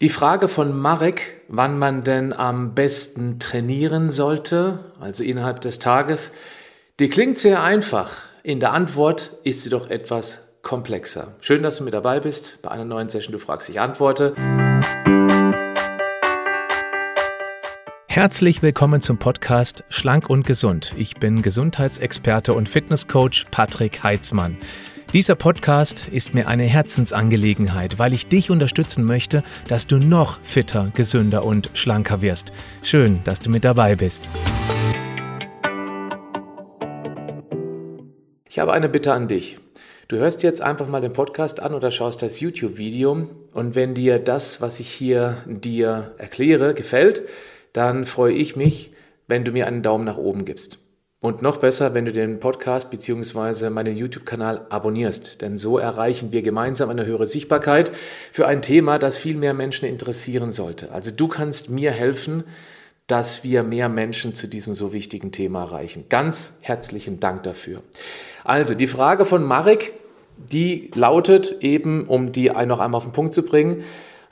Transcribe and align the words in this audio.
Die 0.00 0.10
Frage 0.10 0.46
von 0.46 0.78
Marek, 0.78 1.42
wann 1.48 1.76
man 1.76 2.04
denn 2.04 2.32
am 2.32 2.72
besten 2.76 3.40
trainieren 3.40 4.10
sollte, 4.10 4.92
also 5.00 5.24
innerhalb 5.24 5.60
des 5.60 5.80
Tages, 5.80 6.34
die 7.00 7.08
klingt 7.08 7.36
sehr 7.36 7.64
einfach. 7.64 8.12
In 8.44 8.60
der 8.60 8.74
Antwort 8.74 9.32
ist 9.42 9.64
sie 9.64 9.70
doch 9.70 9.90
etwas 9.90 10.60
komplexer. 10.62 11.34
Schön, 11.40 11.64
dass 11.64 11.78
du 11.78 11.82
mit 11.82 11.94
dabei 11.94 12.20
bist 12.20 12.62
bei 12.62 12.70
einer 12.70 12.84
neuen 12.84 13.08
Session. 13.08 13.32
Du 13.32 13.40
fragst, 13.40 13.68
ich 13.70 13.80
antworte. 13.80 14.36
Herzlich 18.06 18.62
willkommen 18.62 19.00
zum 19.00 19.18
Podcast 19.18 19.82
Schlank 19.88 20.30
und 20.30 20.46
Gesund. 20.46 20.92
Ich 20.96 21.16
bin 21.16 21.42
Gesundheitsexperte 21.42 22.54
und 22.54 22.68
Fitnesscoach 22.68 23.46
Patrick 23.50 24.04
Heitzmann. 24.04 24.58
Dieser 25.14 25.36
Podcast 25.36 26.06
ist 26.08 26.34
mir 26.34 26.48
eine 26.48 26.64
Herzensangelegenheit, 26.64 27.98
weil 27.98 28.12
ich 28.12 28.28
dich 28.28 28.50
unterstützen 28.50 29.04
möchte, 29.04 29.42
dass 29.66 29.86
du 29.86 29.96
noch 29.96 30.38
fitter, 30.42 30.92
gesünder 30.94 31.46
und 31.46 31.70
schlanker 31.72 32.20
wirst. 32.20 32.52
Schön, 32.82 33.22
dass 33.24 33.40
du 33.40 33.48
mit 33.48 33.64
dabei 33.64 33.96
bist. 33.96 34.28
Ich 38.50 38.58
habe 38.58 38.74
eine 38.74 38.90
Bitte 38.90 39.14
an 39.14 39.28
dich. 39.28 39.58
Du 40.08 40.16
hörst 40.16 40.42
jetzt 40.42 40.60
einfach 40.60 40.88
mal 40.88 41.00
den 41.00 41.14
Podcast 41.14 41.60
an 41.60 41.72
oder 41.72 41.90
schaust 41.90 42.20
das 42.20 42.40
YouTube-Video 42.40 43.30
und 43.54 43.74
wenn 43.74 43.94
dir 43.94 44.18
das, 44.18 44.60
was 44.60 44.78
ich 44.78 44.90
hier 44.90 45.38
dir 45.46 46.12
erkläre, 46.18 46.74
gefällt, 46.74 47.22
dann 47.72 48.04
freue 48.04 48.34
ich 48.34 48.56
mich, 48.56 48.92
wenn 49.26 49.46
du 49.46 49.52
mir 49.52 49.68
einen 49.68 49.82
Daumen 49.82 50.04
nach 50.04 50.18
oben 50.18 50.44
gibst. 50.44 50.80
Und 51.20 51.42
noch 51.42 51.56
besser, 51.56 51.94
wenn 51.94 52.04
du 52.04 52.12
den 52.12 52.38
Podcast 52.38 52.92
bzw. 52.92 53.70
meinen 53.70 53.96
YouTube-Kanal 53.96 54.66
abonnierst, 54.68 55.42
denn 55.42 55.58
so 55.58 55.76
erreichen 55.76 56.30
wir 56.30 56.42
gemeinsam 56.42 56.90
eine 56.90 57.06
höhere 57.06 57.26
Sichtbarkeit 57.26 57.90
für 58.30 58.46
ein 58.46 58.62
Thema, 58.62 59.00
das 59.00 59.18
viel 59.18 59.36
mehr 59.36 59.52
Menschen 59.52 59.88
interessieren 59.88 60.52
sollte. 60.52 60.92
Also 60.92 61.10
du 61.10 61.26
kannst 61.26 61.70
mir 61.70 61.90
helfen, 61.90 62.44
dass 63.08 63.42
wir 63.42 63.64
mehr 63.64 63.88
Menschen 63.88 64.32
zu 64.32 64.46
diesem 64.46 64.74
so 64.74 64.92
wichtigen 64.92 65.32
Thema 65.32 65.62
erreichen. 65.62 66.04
Ganz 66.08 66.58
herzlichen 66.60 67.18
Dank 67.18 67.42
dafür. 67.42 67.82
Also 68.44 68.74
die 68.74 68.86
Frage 68.86 69.24
von 69.24 69.42
Marek, 69.42 69.94
die 70.36 70.88
lautet 70.94 71.56
eben, 71.62 72.06
um 72.06 72.30
die 72.30 72.48
noch 72.48 72.78
einmal 72.78 72.98
auf 72.98 73.04
den 73.04 73.12
Punkt 73.12 73.34
zu 73.34 73.42
bringen, 73.42 73.82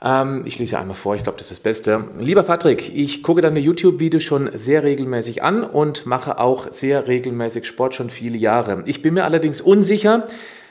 ähm, 0.01 0.43
ich 0.45 0.59
lese 0.59 0.77
einmal 0.77 0.95
vor, 0.95 1.15
ich 1.15 1.23
glaube, 1.23 1.37
das 1.37 1.47
ist 1.51 1.59
das 1.59 1.63
Beste. 1.63 2.09
Lieber 2.19 2.43
Patrick, 2.43 2.95
ich 2.95 3.23
gucke 3.23 3.41
deine 3.41 3.59
YouTube-Videos 3.59 4.23
schon 4.23 4.49
sehr 4.53 4.83
regelmäßig 4.83 5.43
an 5.43 5.63
und 5.63 6.05
mache 6.05 6.39
auch 6.39 6.71
sehr 6.71 7.07
regelmäßig 7.07 7.65
Sport 7.65 7.95
schon 7.95 8.09
viele 8.09 8.37
Jahre. 8.37 8.83
Ich 8.85 9.01
bin 9.01 9.15
mir 9.15 9.25
allerdings 9.25 9.61
unsicher, 9.61 10.27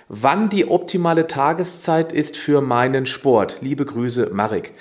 wann 0.08 0.48
die 0.48 0.68
optimale 0.68 1.26
Tageszeit 1.26 2.12
ist 2.12 2.36
für 2.36 2.60
meinen 2.60 3.06
Sport. 3.06 3.58
Liebe 3.60 3.84
Grüße, 3.84 4.30
Marek. 4.32 4.72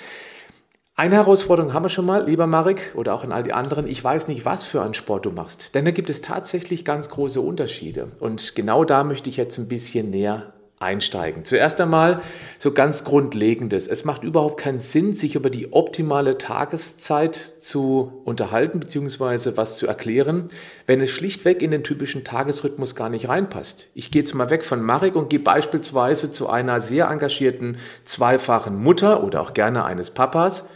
Eine 0.98 1.16
Herausforderung 1.16 1.74
haben 1.74 1.84
wir 1.84 1.90
schon 1.90 2.06
mal, 2.06 2.24
lieber 2.24 2.46
Marek, 2.46 2.92
oder 2.94 3.12
auch 3.12 3.22
an 3.22 3.32
all 3.32 3.42
die 3.42 3.52
anderen. 3.52 3.86
Ich 3.86 4.02
weiß 4.02 4.28
nicht, 4.28 4.46
was 4.46 4.64
für 4.64 4.80
einen 4.80 4.94
Sport 4.94 5.26
du 5.26 5.30
machst, 5.30 5.74
denn 5.74 5.84
da 5.84 5.90
gibt 5.90 6.08
es 6.08 6.22
tatsächlich 6.22 6.86
ganz 6.86 7.10
große 7.10 7.40
Unterschiede. 7.40 8.12
Und 8.18 8.54
genau 8.54 8.84
da 8.84 9.04
möchte 9.04 9.28
ich 9.28 9.36
jetzt 9.36 9.58
ein 9.58 9.68
bisschen 9.68 10.08
näher 10.08 10.54
einsteigen. 10.78 11.44
Zuerst 11.44 11.80
einmal 11.80 12.20
so 12.58 12.72
ganz 12.72 13.04
Grundlegendes. 13.04 13.88
Es 13.88 14.04
macht 14.04 14.22
überhaupt 14.22 14.60
keinen 14.60 14.78
Sinn, 14.78 15.14
sich 15.14 15.34
über 15.34 15.48
die 15.48 15.72
optimale 15.72 16.36
Tageszeit 16.36 17.34
zu 17.34 18.20
unterhalten 18.24 18.80
bzw. 18.80 19.56
was 19.56 19.78
zu 19.78 19.86
erklären, 19.86 20.50
wenn 20.86 21.00
es 21.00 21.10
schlichtweg 21.10 21.62
in 21.62 21.70
den 21.70 21.82
typischen 21.82 22.24
Tagesrhythmus 22.24 22.94
gar 22.94 23.08
nicht 23.08 23.28
reinpasst. 23.28 23.88
Ich 23.94 24.10
gehe 24.10 24.20
jetzt 24.20 24.34
mal 24.34 24.50
weg 24.50 24.64
von 24.64 24.82
Marek 24.82 25.16
und 25.16 25.30
gehe 25.30 25.40
beispielsweise 25.40 26.30
zu 26.30 26.50
einer 26.50 26.82
sehr 26.82 27.08
engagierten 27.08 27.78
zweifachen 28.04 28.76
Mutter 28.76 29.24
oder 29.24 29.40
auch 29.40 29.54
gerne 29.54 29.86
eines 29.86 30.10
Papas, 30.10 30.68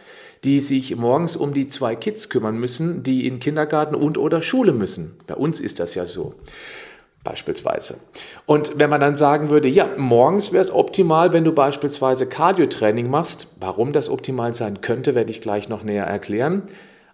die 0.45 0.61
sich 0.61 0.97
morgens 0.97 1.37
um 1.37 1.53
die 1.53 1.69
zwei 1.69 1.95
Kids 1.95 2.31
kümmern 2.31 2.56
müssen, 2.56 3.03
die 3.03 3.27
in 3.27 3.39
Kindergarten 3.39 3.95
und 3.95 4.17
oder 4.17 4.41
Schule 4.41 4.73
müssen. 4.73 5.19
Bei 5.27 5.34
uns 5.34 5.61
ist 5.61 5.78
das 5.78 5.95
ja 5.95 6.06
so 6.06 6.34
beispielsweise. 7.22 7.98
Und 8.47 8.78
wenn 8.78 8.91
man 8.91 9.00
dann 9.00 9.16
sagen 9.16 9.50
würde, 9.50 9.69
ja, 9.69 9.88
morgens 9.97 10.53
wäre 10.53 10.62
es 10.62 10.72
optimal, 10.72 11.32
wenn 11.32 11.44
du 11.44 11.53
beispielsweise 11.53 12.26
Cardio-Training 12.26 13.10
machst, 13.10 13.56
warum 13.60 13.92
das 13.92 14.08
optimal 14.08 14.54
sein 14.54 14.81
könnte, 14.81 15.14
werde 15.14 15.31
ich 15.31 15.41
gleich 15.41 15.69
noch 15.69 15.82
näher 15.82 16.06
erklären. 16.06 16.62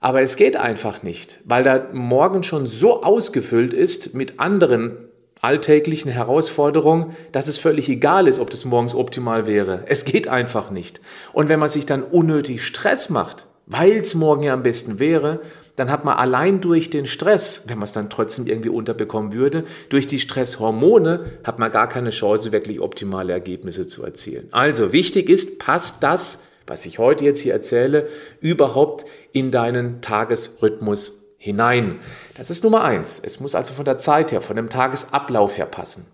Aber 0.01 0.23
es 0.23 0.37
geht 0.37 0.57
einfach 0.57 1.03
nicht, 1.03 1.41
weil 1.45 1.65
der 1.65 1.89
Morgen 1.93 2.43
schon 2.43 2.67
so 2.67 3.03
ausgefüllt 3.03 3.75
ist 3.75 4.15
mit 4.15 4.39
anderen 4.39 4.97
alltäglichen 5.41 6.11
Herausforderungen, 6.11 7.17
dass 7.33 7.49
es 7.49 7.59
völlig 7.59 7.89
egal 7.89 8.27
ist, 8.27 8.39
ob 8.39 8.51
das 8.51 8.65
morgens 8.65 8.95
optimal 8.95 9.47
wäre. 9.47 9.85
Es 9.87 10.05
geht 10.05 10.29
einfach 10.29 10.71
nicht. 10.71 11.01
Und 11.33 11.49
wenn 11.49 11.61
man 11.61 11.69
sich 11.69 11.87
dann 11.87 12.03
unnötig 12.03 12.65
Stress 12.65 13.11
macht, 13.11 13.47
weil 13.67 13.97
es 13.97 14.15
morgen 14.15 14.45
ja 14.45 14.55
am 14.55 14.63
besten 14.63 14.99
wäre, 14.99 15.41
dann 15.77 15.91
hat 15.91 16.05
man 16.05 16.17
allein 16.17 16.61
durch 16.61 16.91
den 16.91 17.07
Stress, 17.07 17.65
wenn 17.67 17.79
man 17.79 17.85
es 17.85 17.93
dann 17.93 18.11
trotzdem 18.11 18.47
irgendwie 18.47 18.71
unterbekommen 18.71 19.33
würde, 19.33 19.65
durch 19.91 20.07
die 20.07 20.19
Stresshormone 20.19 21.25
hat 21.45 21.59
man 21.59 21.71
gar 21.71 21.89
keine 21.89 22.11
Chance, 22.11 22.53
wirklich 22.53 22.81
optimale 22.81 23.33
Ergebnisse 23.33 23.87
zu 23.87 24.03
erzielen. 24.03 24.49
Also 24.51 24.93
wichtig 24.93 25.29
ist, 25.29 25.59
passt 25.59 26.03
das, 26.03 26.41
was 26.67 26.87
ich 26.87 26.99
heute 26.99 27.25
jetzt 27.25 27.41
hier 27.41 27.53
erzähle, 27.53 28.09
überhaupt 28.41 29.05
in 29.33 29.51
deinen 29.51 30.01
Tagesrhythmus 30.01 31.27
hinein. 31.39 32.01
Das 32.37 32.51
ist 32.51 32.65
Nummer 32.65 32.83
eins. 32.83 33.21
Es 33.25 33.39
muss 33.39 33.55
also 33.55 33.75
von 33.75 33.85
der 33.85 33.99
Zeit 33.99 34.33
her, 34.33 34.41
von 34.41 34.57
dem 34.57 34.69
Tagesablauf 34.69 35.57
her 35.57 35.67
passen. 35.67 36.07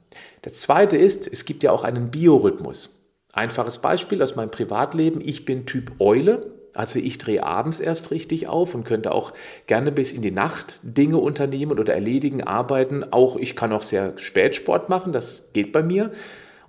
Das 0.42 0.54
zweite 0.54 0.96
ist, 0.96 1.26
es 1.26 1.44
gibt 1.44 1.62
ja 1.62 1.70
auch 1.70 1.84
einen 1.84 2.10
Biorhythmus. 2.10 3.08
Einfaches 3.32 3.78
Beispiel 3.78 4.22
aus 4.22 4.36
meinem 4.36 4.50
Privatleben. 4.50 5.20
Ich 5.22 5.44
bin 5.44 5.64
Typ 5.64 5.92
Eule. 6.00 6.51
Also 6.74 6.98
ich 6.98 7.18
drehe 7.18 7.42
abends 7.42 7.80
erst 7.80 8.10
richtig 8.10 8.46
auf 8.46 8.74
und 8.74 8.84
könnte 8.84 9.12
auch 9.12 9.32
gerne 9.66 9.92
bis 9.92 10.12
in 10.12 10.22
die 10.22 10.30
Nacht 10.30 10.80
Dinge 10.82 11.18
unternehmen 11.18 11.78
oder 11.78 11.94
erledigen, 11.94 12.42
arbeiten. 12.42 13.04
Auch 13.12 13.36
ich 13.36 13.56
kann 13.56 13.72
auch 13.72 13.82
sehr 13.82 14.14
spät 14.18 14.54
Sport 14.54 14.88
machen, 14.88 15.12
das 15.12 15.52
geht 15.52 15.72
bei 15.72 15.82
mir. 15.82 16.12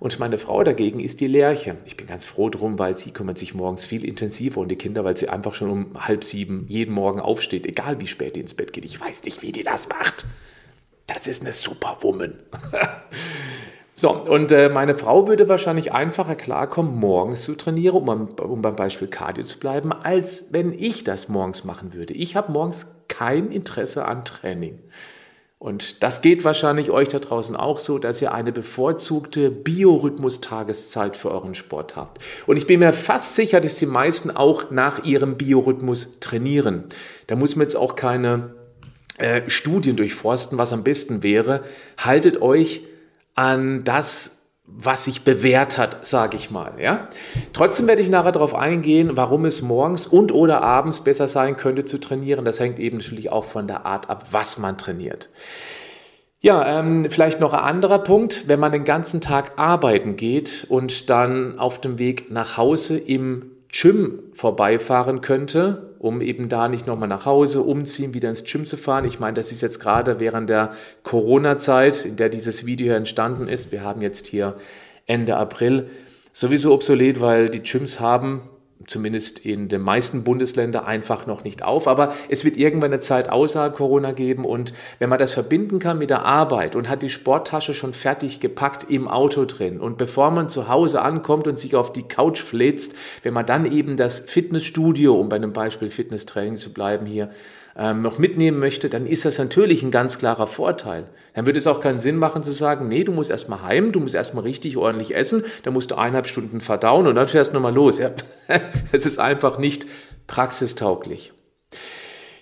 Und 0.00 0.18
meine 0.18 0.36
Frau 0.36 0.62
dagegen 0.62 1.00
ist 1.00 1.20
die 1.20 1.26
Lerche. 1.26 1.76
Ich 1.86 1.96
bin 1.96 2.06
ganz 2.06 2.26
froh 2.26 2.50
drum, 2.50 2.78
weil 2.78 2.94
sie 2.94 3.12
kümmert 3.12 3.38
sich 3.38 3.54
morgens 3.54 3.86
viel 3.86 4.04
intensiver 4.04 4.60
um 4.60 4.68
die 4.68 4.76
Kinder, 4.76 5.04
weil 5.04 5.16
sie 5.16 5.30
einfach 5.30 5.54
schon 5.54 5.70
um 5.70 6.06
halb 6.06 6.24
sieben 6.24 6.66
jeden 6.68 6.92
Morgen 6.92 7.20
aufsteht, 7.20 7.64
egal 7.64 8.00
wie 8.00 8.06
spät 8.06 8.36
die 8.36 8.40
ins 8.40 8.52
Bett 8.52 8.74
geht. 8.74 8.84
Ich 8.84 9.00
weiß 9.00 9.24
nicht, 9.24 9.40
wie 9.40 9.52
die 9.52 9.62
das 9.62 9.88
macht. 9.88 10.26
Das 11.06 11.26
ist 11.26 11.42
eine 11.42 11.52
Superwoman. 11.52 12.34
So, 13.96 14.10
und 14.10 14.50
äh, 14.50 14.68
meine 14.68 14.96
Frau 14.96 15.28
würde 15.28 15.48
wahrscheinlich 15.48 15.92
einfacher 15.92 16.34
klarkommen, 16.34 16.96
morgens 16.96 17.42
zu 17.42 17.54
trainieren, 17.54 18.08
um, 18.08 18.28
um 18.28 18.62
beim 18.62 18.74
Beispiel 18.74 19.06
Cardio 19.08 19.44
zu 19.44 19.60
bleiben, 19.60 19.92
als 19.92 20.46
wenn 20.50 20.72
ich 20.72 21.04
das 21.04 21.28
morgens 21.28 21.64
machen 21.64 21.94
würde. 21.94 22.12
Ich 22.12 22.34
habe 22.34 22.50
morgens 22.50 22.88
kein 23.08 23.52
Interesse 23.52 24.04
an 24.06 24.24
Training. 24.24 24.80
Und 25.60 26.02
das 26.02 26.20
geht 26.20 26.44
wahrscheinlich 26.44 26.90
euch 26.90 27.08
da 27.08 27.20
draußen 27.20 27.56
auch 27.56 27.78
so, 27.78 27.98
dass 27.98 28.20
ihr 28.20 28.34
eine 28.34 28.52
bevorzugte 28.52 29.50
Biorhythmus-Tageszeit 29.50 31.16
für 31.16 31.30
euren 31.30 31.54
Sport 31.54 31.96
habt. 31.96 32.20
Und 32.46 32.58
ich 32.58 32.66
bin 32.66 32.80
mir 32.80 32.92
fast 32.92 33.34
sicher, 33.34 33.62
dass 33.62 33.76
die 33.76 33.86
meisten 33.86 34.30
auch 34.30 34.70
nach 34.70 35.04
ihrem 35.04 35.36
Biorhythmus 35.36 36.18
trainieren. 36.20 36.84
Da 37.28 37.36
muss 37.36 37.56
man 37.56 37.62
jetzt 37.62 37.76
auch 37.76 37.96
keine 37.96 38.56
äh, 39.16 39.48
Studien 39.48 39.96
durchforsten, 39.96 40.58
was 40.58 40.74
am 40.74 40.82
besten 40.82 41.22
wäre. 41.22 41.62
Haltet 41.96 42.42
euch 42.42 42.82
an 43.34 43.84
das, 43.84 44.42
was 44.66 45.04
sich 45.04 45.22
bewährt 45.22 45.76
hat, 45.76 46.06
sage 46.06 46.36
ich 46.36 46.50
mal. 46.50 46.74
Ja? 46.80 47.08
Trotzdem 47.52 47.86
werde 47.86 48.02
ich 48.02 48.08
nachher 48.08 48.32
darauf 48.32 48.54
eingehen, 48.54 49.16
warum 49.16 49.44
es 49.44 49.62
morgens 49.62 50.06
und 50.06 50.32
oder 50.32 50.62
abends 50.62 51.02
besser 51.02 51.28
sein 51.28 51.56
könnte 51.56 51.84
zu 51.84 51.98
trainieren. 51.98 52.44
Das 52.44 52.60
hängt 52.60 52.78
eben 52.78 52.98
natürlich 52.98 53.30
auch 53.30 53.44
von 53.44 53.66
der 53.66 53.84
Art 53.86 54.08
ab, 54.08 54.26
was 54.30 54.58
man 54.58 54.78
trainiert. 54.78 55.28
Ja, 56.40 56.78
ähm, 56.78 57.06
vielleicht 57.08 57.40
noch 57.40 57.54
ein 57.54 57.60
anderer 57.60 58.00
Punkt, 58.00 58.48
wenn 58.48 58.60
man 58.60 58.70
den 58.70 58.84
ganzen 58.84 59.22
Tag 59.22 59.58
arbeiten 59.58 60.16
geht 60.16 60.66
und 60.68 61.08
dann 61.08 61.58
auf 61.58 61.80
dem 61.80 61.98
Weg 61.98 62.30
nach 62.30 62.58
Hause 62.58 62.98
im 62.98 63.53
Gym 63.76 64.20
vorbeifahren 64.34 65.20
könnte, 65.20 65.96
um 65.98 66.20
eben 66.20 66.48
da 66.48 66.68
nicht 66.68 66.86
nochmal 66.86 67.08
nach 67.08 67.26
Hause 67.26 67.62
umziehen, 67.62 68.14
wieder 68.14 68.28
ins 68.28 68.44
Gym 68.44 68.66
zu 68.66 68.76
fahren. 68.76 69.04
Ich 69.04 69.18
meine, 69.18 69.34
das 69.34 69.50
ist 69.50 69.62
jetzt 69.62 69.80
gerade 69.80 70.20
während 70.20 70.48
der 70.48 70.70
Corona-Zeit, 71.02 72.04
in 72.04 72.14
der 72.14 72.28
dieses 72.28 72.66
Video 72.66 72.94
entstanden 72.94 73.48
ist. 73.48 73.72
Wir 73.72 73.82
haben 73.82 74.00
jetzt 74.00 74.28
hier 74.28 74.54
Ende 75.06 75.36
April 75.36 75.90
sowieso 76.32 76.72
obsolet, 76.72 77.20
weil 77.20 77.48
die 77.48 77.64
Gyms 77.64 77.98
haben 77.98 78.42
zumindest 78.86 79.40
in 79.40 79.68
den 79.68 79.82
meisten 79.82 80.24
Bundesländern 80.24 80.84
einfach 80.84 81.26
noch 81.26 81.44
nicht 81.44 81.62
auf. 81.62 81.88
Aber 81.88 82.14
es 82.28 82.44
wird 82.44 82.56
irgendwann 82.56 82.92
eine 82.92 83.00
Zeit 83.00 83.28
außerhalb 83.28 83.74
Corona 83.74 84.12
geben 84.12 84.44
und 84.44 84.72
wenn 84.98 85.08
man 85.08 85.18
das 85.18 85.32
verbinden 85.32 85.78
kann 85.78 85.98
mit 85.98 86.10
der 86.10 86.24
Arbeit 86.24 86.76
und 86.76 86.88
hat 86.88 87.02
die 87.02 87.08
Sporttasche 87.08 87.74
schon 87.74 87.92
fertig 87.92 88.40
gepackt 88.40 88.84
im 88.88 89.08
Auto 89.08 89.44
drin 89.44 89.80
und 89.80 89.98
bevor 89.98 90.30
man 90.30 90.48
zu 90.48 90.68
Hause 90.68 91.02
ankommt 91.02 91.46
und 91.46 91.58
sich 91.58 91.76
auf 91.76 91.92
die 91.92 92.02
Couch 92.02 92.40
flitzt, 92.40 92.94
wenn 93.22 93.34
man 93.34 93.46
dann 93.46 93.70
eben 93.70 93.96
das 93.96 94.20
Fitnessstudio, 94.20 95.14
um 95.14 95.28
bei 95.28 95.36
einem 95.36 95.52
Beispiel 95.52 95.90
Fitnesstraining 95.90 96.56
zu 96.56 96.72
bleiben 96.72 97.06
hier, 97.06 97.30
ähm, 97.76 98.02
noch 98.02 98.18
mitnehmen 98.18 98.58
möchte, 98.58 98.88
dann 98.88 99.06
ist 99.06 99.24
das 99.24 99.38
natürlich 99.38 99.82
ein 99.82 99.90
ganz 99.90 100.18
klarer 100.18 100.46
Vorteil. 100.46 101.04
Dann 101.34 101.46
würde 101.46 101.58
es 101.58 101.66
auch 101.66 101.80
keinen 101.80 101.98
Sinn 101.98 102.16
machen 102.16 102.42
zu 102.42 102.52
sagen, 102.52 102.88
nee, 102.88 103.04
du 103.04 103.12
musst 103.12 103.30
erstmal 103.30 103.62
heim, 103.62 103.92
du 103.92 104.00
musst 104.00 104.14
erstmal 104.14 104.44
richtig 104.44 104.76
ordentlich 104.76 105.14
essen, 105.16 105.44
dann 105.64 105.72
musst 105.72 105.90
du 105.90 105.96
eineinhalb 105.96 106.26
Stunden 106.26 106.60
verdauen 106.60 107.06
und 107.06 107.16
dann 107.16 107.28
fährst 107.28 107.52
du 107.52 107.54
nochmal 107.56 107.74
los. 107.74 107.98
Ja, 107.98 108.10
es 108.92 109.06
ist 109.06 109.18
einfach 109.18 109.58
nicht 109.58 109.86
praxistauglich. 110.26 111.32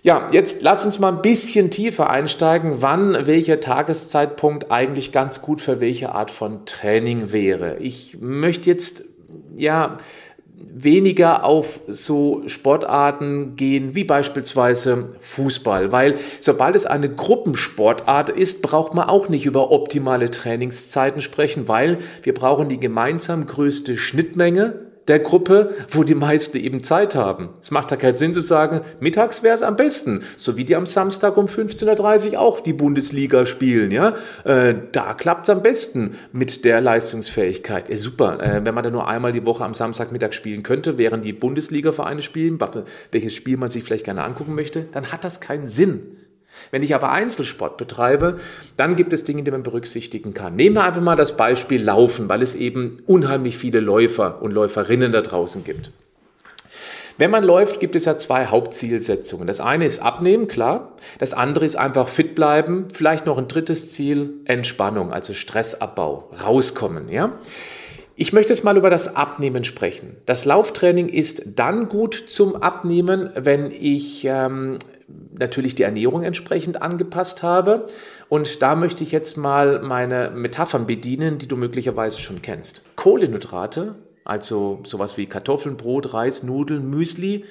Ja, 0.04 0.28
jetzt 0.32 0.62
lass 0.62 0.84
uns 0.84 0.98
mal 0.98 1.12
ein 1.12 1.22
bisschen 1.22 1.70
tiefer 1.70 2.10
einsteigen, 2.10 2.82
wann 2.82 3.26
welcher 3.26 3.60
Tageszeitpunkt 3.60 4.72
eigentlich 4.72 5.12
ganz 5.12 5.42
gut 5.42 5.60
für 5.60 5.78
welche 5.78 6.12
Art 6.12 6.32
von 6.32 6.66
Training 6.66 7.30
wäre. 7.30 7.76
Ich 7.78 8.18
möchte 8.20 8.68
jetzt 8.68 9.04
ja 9.56 9.98
weniger 10.72 11.44
auf 11.44 11.80
so 11.86 12.42
Sportarten 12.46 13.56
gehen 13.56 13.94
wie 13.94 14.04
beispielsweise 14.04 15.16
Fußball, 15.20 15.92
weil 15.92 16.18
sobald 16.40 16.76
es 16.76 16.86
eine 16.86 17.08
Gruppensportart 17.08 18.30
ist, 18.30 18.62
braucht 18.62 18.94
man 18.94 19.08
auch 19.08 19.28
nicht 19.28 19.46
über 19.46 19.70
optimale 19.70 20.30
Trainingszeiten 20.30 21.22
sprechen, 21.22 21.68
weil 21.68 21.98
wir 22.22 22.34
brauchen 22.34 22.68
die 22.68 22.80
gemeinsam 22.80 23.46
größte 23.46 23.96
Schnittmenge 23.96 24.91
der 25.08 25.18
Gruppe, 25.18 25.74
wo 25.90 26.04
die 26.04 26.14
meisten 26.14 26.56
eben 26.56 26.82
Zeit 26.82 27.14
haben. 27.14 27.50
Es 27.60 27.70
macht 27.70 27.90
da 27.90 27.96
keinen 27.96 28.16
Sinn 28.16 28.34
zu 28.34 28.40
sagen, 28.40 28.82
mittags 29.00 29.42
wäre 29.42 29.54
es 29.54 29.62
am 29.62 29.76
besten, 29.76 30.22
so 30.36 30.56
wie 30.56 30.64
die 30.64 30.76
am 30.76 30.86
Samstag 30.86 31.36
um 31.36 31.46
15.30 31.46 32.32
Uhr 32.32 32.40
auch 32.40 32.60
die 32.60 32.72
Bundesliga 32.72 33.46
spielen. 33.46 33.90
Ja? 33.90 34.14
Äh, 34.44 34.74
da 34.92 35.14
klappt 35.14 35.44
es 35.44 35.50
am 35.50 35.62
besten 35.62 36.16
mit 36.32 36.64
der 36.64 36.80
Leistungsfähigkeit. 36.80 37.88
Ja, 37.88 37.96
super, 37.96 38.40
äh, 38.40 38.64
wenn 38.64 38.74
man 38.74 38.84
da 38.84 38.90
nur 38.90 39.08
einmal 39.08 39.32
die 39.32 39.44
Woche 39.44 39.64
am 39.64 39.74
Samstagmittag 39.74 40.32
spielen 40.32 40.62
könnte, 40.62 40.98
während 40.98 41.24
die 41.24 41.32
Bundesliga-Vereine 41.32 42.22
spielen, 42.22 42.58
welches 43.10 43.34
Spiel 43.34 43.56
man 43.56 43.70
sich 43.70 43.82
vielleicht 43.82 44.04
gerne 44.04 44.22
angucken 44.22 44.54
möchte, 44.54 44.86
dann 44.92 45.10
hat 45.12 45.24
das 45.24 45.40
keinen 45.40 45.68
Sinn. 45.68 46.21
Wenn 46.70 46.82
ich 46.82 46.94
aber 46.94 47.10
Einzelsport 47.10 47.76
betreibe, 47.76 48.38
dann 48.76 48.96
gibt 48.96 49.12
es 49.12 49.24
Dinge, 49.24 49.42
die 49.42 49.50
man 49.50 49.62
berücksichtigen 49.62 50.34
kann. 50.34 50.56
Nehmen 50.56 50.76
wir 50.76 50.84
einfach 50.84 51.02
mal 51.02 51.16
das 51.16 51.36
Beispiel 51.36 51.82
Laufen, 51.82 52.28
weil 52.28 52.42
es 52.42 52.54
eben 52.54 53.02
unheimlich 53.06 53.58
viele 53.58 53.80
Läufer 53.80 54.40
und 54.42 54.52
Läuferinnen 54.52 55.12
da 55.12 55.20
draußen 55.20 55.64
gibt. 55.64 55.90
Wenn 57.18 57.30
man 57.30 57.44
läuft, 57.44 57.80
gibt 57.80 57.94
es 57.94 58.06
ja 58.06 58.16
zwei 58.16 58.46
Hauptzielsetzungen. 58.46 59.46
Das 59.46 59.60
eine 59.60 59.84
ist 59.84 60.00
Abnehmen, 60.00 60.48
klar. 60.48 60.96
Das 61.18 61.34
andere 61.34 61.64
ist 61.64 61.76
einfach 61.76 62.08
fit 62.08 62.34
bleiben. 62.34 62.88
Vielleicht 62.90 63.26
noch 63.26 63.38
ein 63.38 63.48
drittes 63.48 63.92
Ziel, 63.92 64.32
Entspannung, 64.44 65.12
also 65.12 65.34
Stressabbau, 65.34 66.30
rauskommen, 66.42 67.08
ja. 67.08 67.32
Ich 68.14 68.32
möchte 68.32 68.52
jetzt 68.52 68.62
mal 68.62 68.76
über 68.76 68.90
das 68.90 69.16
Abnehmen 69.16 69.64
sprechen. 69.64 70.16
Das 70.26 70.44
Lauftraining 70.44 71.08
ist 71.08 71.58
dann 71.58 71.88
gut 71.88 72.14
zum 72.14 72.56
Abnehmen, 72.56 73.30
wenn 73.34 73.70
ich 73.70 74.24
ähm, 74.26 74.78
natürlich 75.38 75.74
die 75.74 75.82
Ernährung 75.82 76.22
entsprechend 76.22 76.82
angepasst 76.82 77.42
habe. 77.42 77.86
Und 78.28 78.62
da 78.62 78.74
möchte 78.74 79.04
ich 79.04 79.12
jetzt 79.12 79.36
mal 79.36 79.80
meine 79.82 80.30
Metaphern 80.30 80.86
bedienen, 80.86 81.38
die 81.38 81.48
du 81.48 81.56
möglicherweise 81.56 82.18
schon 82.18 82.42
kennst. 82.42 82.82
Kohlenhydrate, 82.96 83.96
also 84.24 84.80
sowas 84.84 85.16
wie 85.16 85.26
Kartoffeln, 85.26 85.76
Brot, 85.76 86.14
Reis, 86.14 86.42
Nudeln, 86.42 86.88
Müsli, 86.88 87.44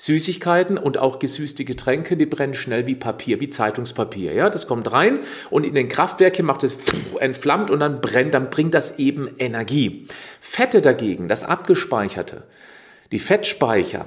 Süßigkeiten 0.00 0.78
und 0.78 0.98
auch 0.98 1.18
gesüßte 1.18 1.64
Getränke, 1.64 2.16
die 2.16 2.26
brennen 2.26 2.54
schnell 2.54 2.86
wie 2.86 2.94
Papier, 2.94 3.40
wie 3.40 3.50
Zeitungspapier. 3.50 4.32
Ja, 4.32 4.48
das 4.48 4.68
kommt 4.68 4.92
rein 4.92 5.18
und 5.50 5.64
in 5.64 5.74
den 5.74 5.88
Kraftwerken 5.88 6.46
macht 6.46 6.62
es 6.62 6.78
entflammt 7.18 7.68
und 7.70 7.80
dann 7.80 8.00
brennt, 8.00 8.32
dann 8.32 8.48
bringt 8.48 8.74
das 8.74 8.98
eben 8.98 9.28
Energie. 9.38 10.06
Fette 10.40 10.80
dagegen, 10.80 11.26
das 11.26 11.42
abgespeicherte, 11.42 12.44
die 13.10 13.18
Fettspeicher, 13.18 14.06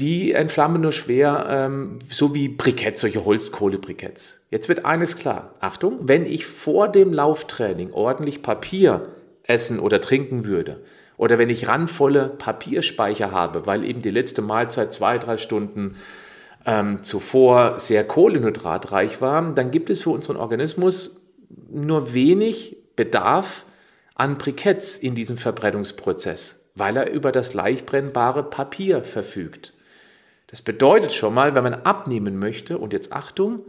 die 0.00 0.32
entflammen 0.32 0.82
nur 0.82 0.92
schwer, 0.92 1.46
ähm, 1.48 2.00
so 2.08 2.34
wie 2.34 2.48
Briketts, 2.48 3.00
solche 3.00 3.24
Holzkohlebriketts. 3.24 4.46
Jetzt 4.50 4.68
wird 4.68 4.84
eines 4.84 5.16
klar. 5.16 5.54
Achtung, 5.60 6.00
wenn 6.02 6.26
ich 6.26 6.46
vor 6.46 6.88
dem 6.88 7.12
Lauftraining 7.12 7.92
ordentlich 7.92 8.42
Papier 8.42 9.08
essen 9.44 9.78
oder 9.78 10.00
trinken 10.00 10.44
würde, 10.44 10.80
oder 11.16 11.38
wenn 11.38 11.50
ich 11.50 11.68
randvolle 11.68 12.28
Papierspeicher 12.28 13.30
habe, 13.30 13.66
weil 13.66 13.84
eben 13.84 14.02
die 14.02 14.10
letzte 14.10 14.42
Mahlzeit 14.42 14.92
zwei, 14.92 15.18
drei 15.18 15.36
Stunden 15.36 15.96
ähm, 16.66 17.02
zuvor 17.02 17.78
sehr 17.78 18.04
kohlenhydratreich 18.04 19.20
war, 19.20 19.54
dann 19.54 19.70
gibt 19.70 19.90
es 19.90 20.02
für 20.02 20.10
unseren 20.10 20.36
Organismus 20.36 21.22
nur 21.70 22.14
wenig 22.14 22.78
Bedarf 22.96 23.64
an 24.14 24.38
Briketts 24.38 24.96
in 24.96 25.14
diesem 25.14 25.36
Verbrennungsprozess, 25.36 26.70
weil 26.74 26.96
er 26.96 27.10
über 27.10 27.32
das 27.32 27.54
leicht 27.54 27.86
brennbare 27.86 28.42
Papier 28.42 29.04
verfügt. 29.04 29.73
Das 30.46 30.62
bedeutet 30.62 31.12
schon 31.12 31.34
mal, 31.34 31.54
wenn 31.54 31.64
man 31.64 31.74
abnehmen 31.74 32.38
möchte 32.38 32.78
und 32.78 32.92
jetzt 32.92 33.12
Achtung, 33.12 33.60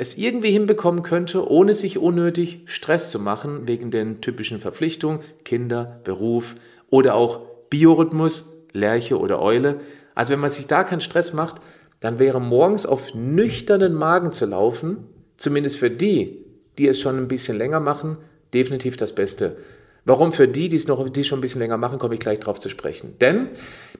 es 0.00 0.16
irgendwie 0.16 0.50
hinbekommen 0.50 1.02
könnte, 1.02 1.46
ohne 1.50 1.74
sich 1.74 1.98
unnötig 1.98 2.62
Stress 2.64 3.10
zu 3.10 3.18
machen, 3.18 3.68
wegen 3.68 3.90
den 3.90 4.22
typischen 4.22 4.58
Verpflichtungen, 4.58 5.20
Kinder, 5.44 6.00
Beruf 6.04 6.54
oder 6.88 7.14
auch 7.14 7.40
Biorhythmus, 7.68 8.56
Lerche 8.72 9.18
oder 9.18 9.42
Eule. 9.42 9.80
Also 10.14 10.32
wenn 10.32 10.40
man 10.40 10.48
sich 10.48 10.66
da 10.66 10.84
keinen 10.84 11.02
Stress 11.02 11.34
macht, 11.34 11.56
dann 12.00 12.18
wäre 12.18 12.40
morgens 12.40 12.86
auf 12.86 13.14
nüchternen 13.14 13.92
Magen 13.92 14.32
zu 14.32 14.46
laufen, 14.46 15.04
zumindest 15.36 15.78
für 15.78 15.90
die, 15.90 16.46
die 16.78 16.88
es 16.88 16.98
schon 16.98 17.18
ein 17.18 17.28
bisschen 17.28 17.58
länger 17.58 17.80
machen, 17.80 18.16
definitiv 18.54 18.96
das 18.96 19.14
Beste. 19.14 19.58
Warum 20.04 20.32
für 20.32 20.48
die, 20.48 20.68
die 20.68 20.76
es 20.76 20.86
noch, 20.86 21.08
die 21.08 21.24
schon 21.24 21.38
ein 21.38 21.42
bisschen 21.42 21.60
länger 21.60 21.76
machen, 21.76 21.98
komme 21.98 22.14
ich 22.14 22.20
gleich 22.20 22.40
darauf 22.40 22.58
zu 22.58 22.68
sprechen. 22.68 23.18
Denn 23.20 23.48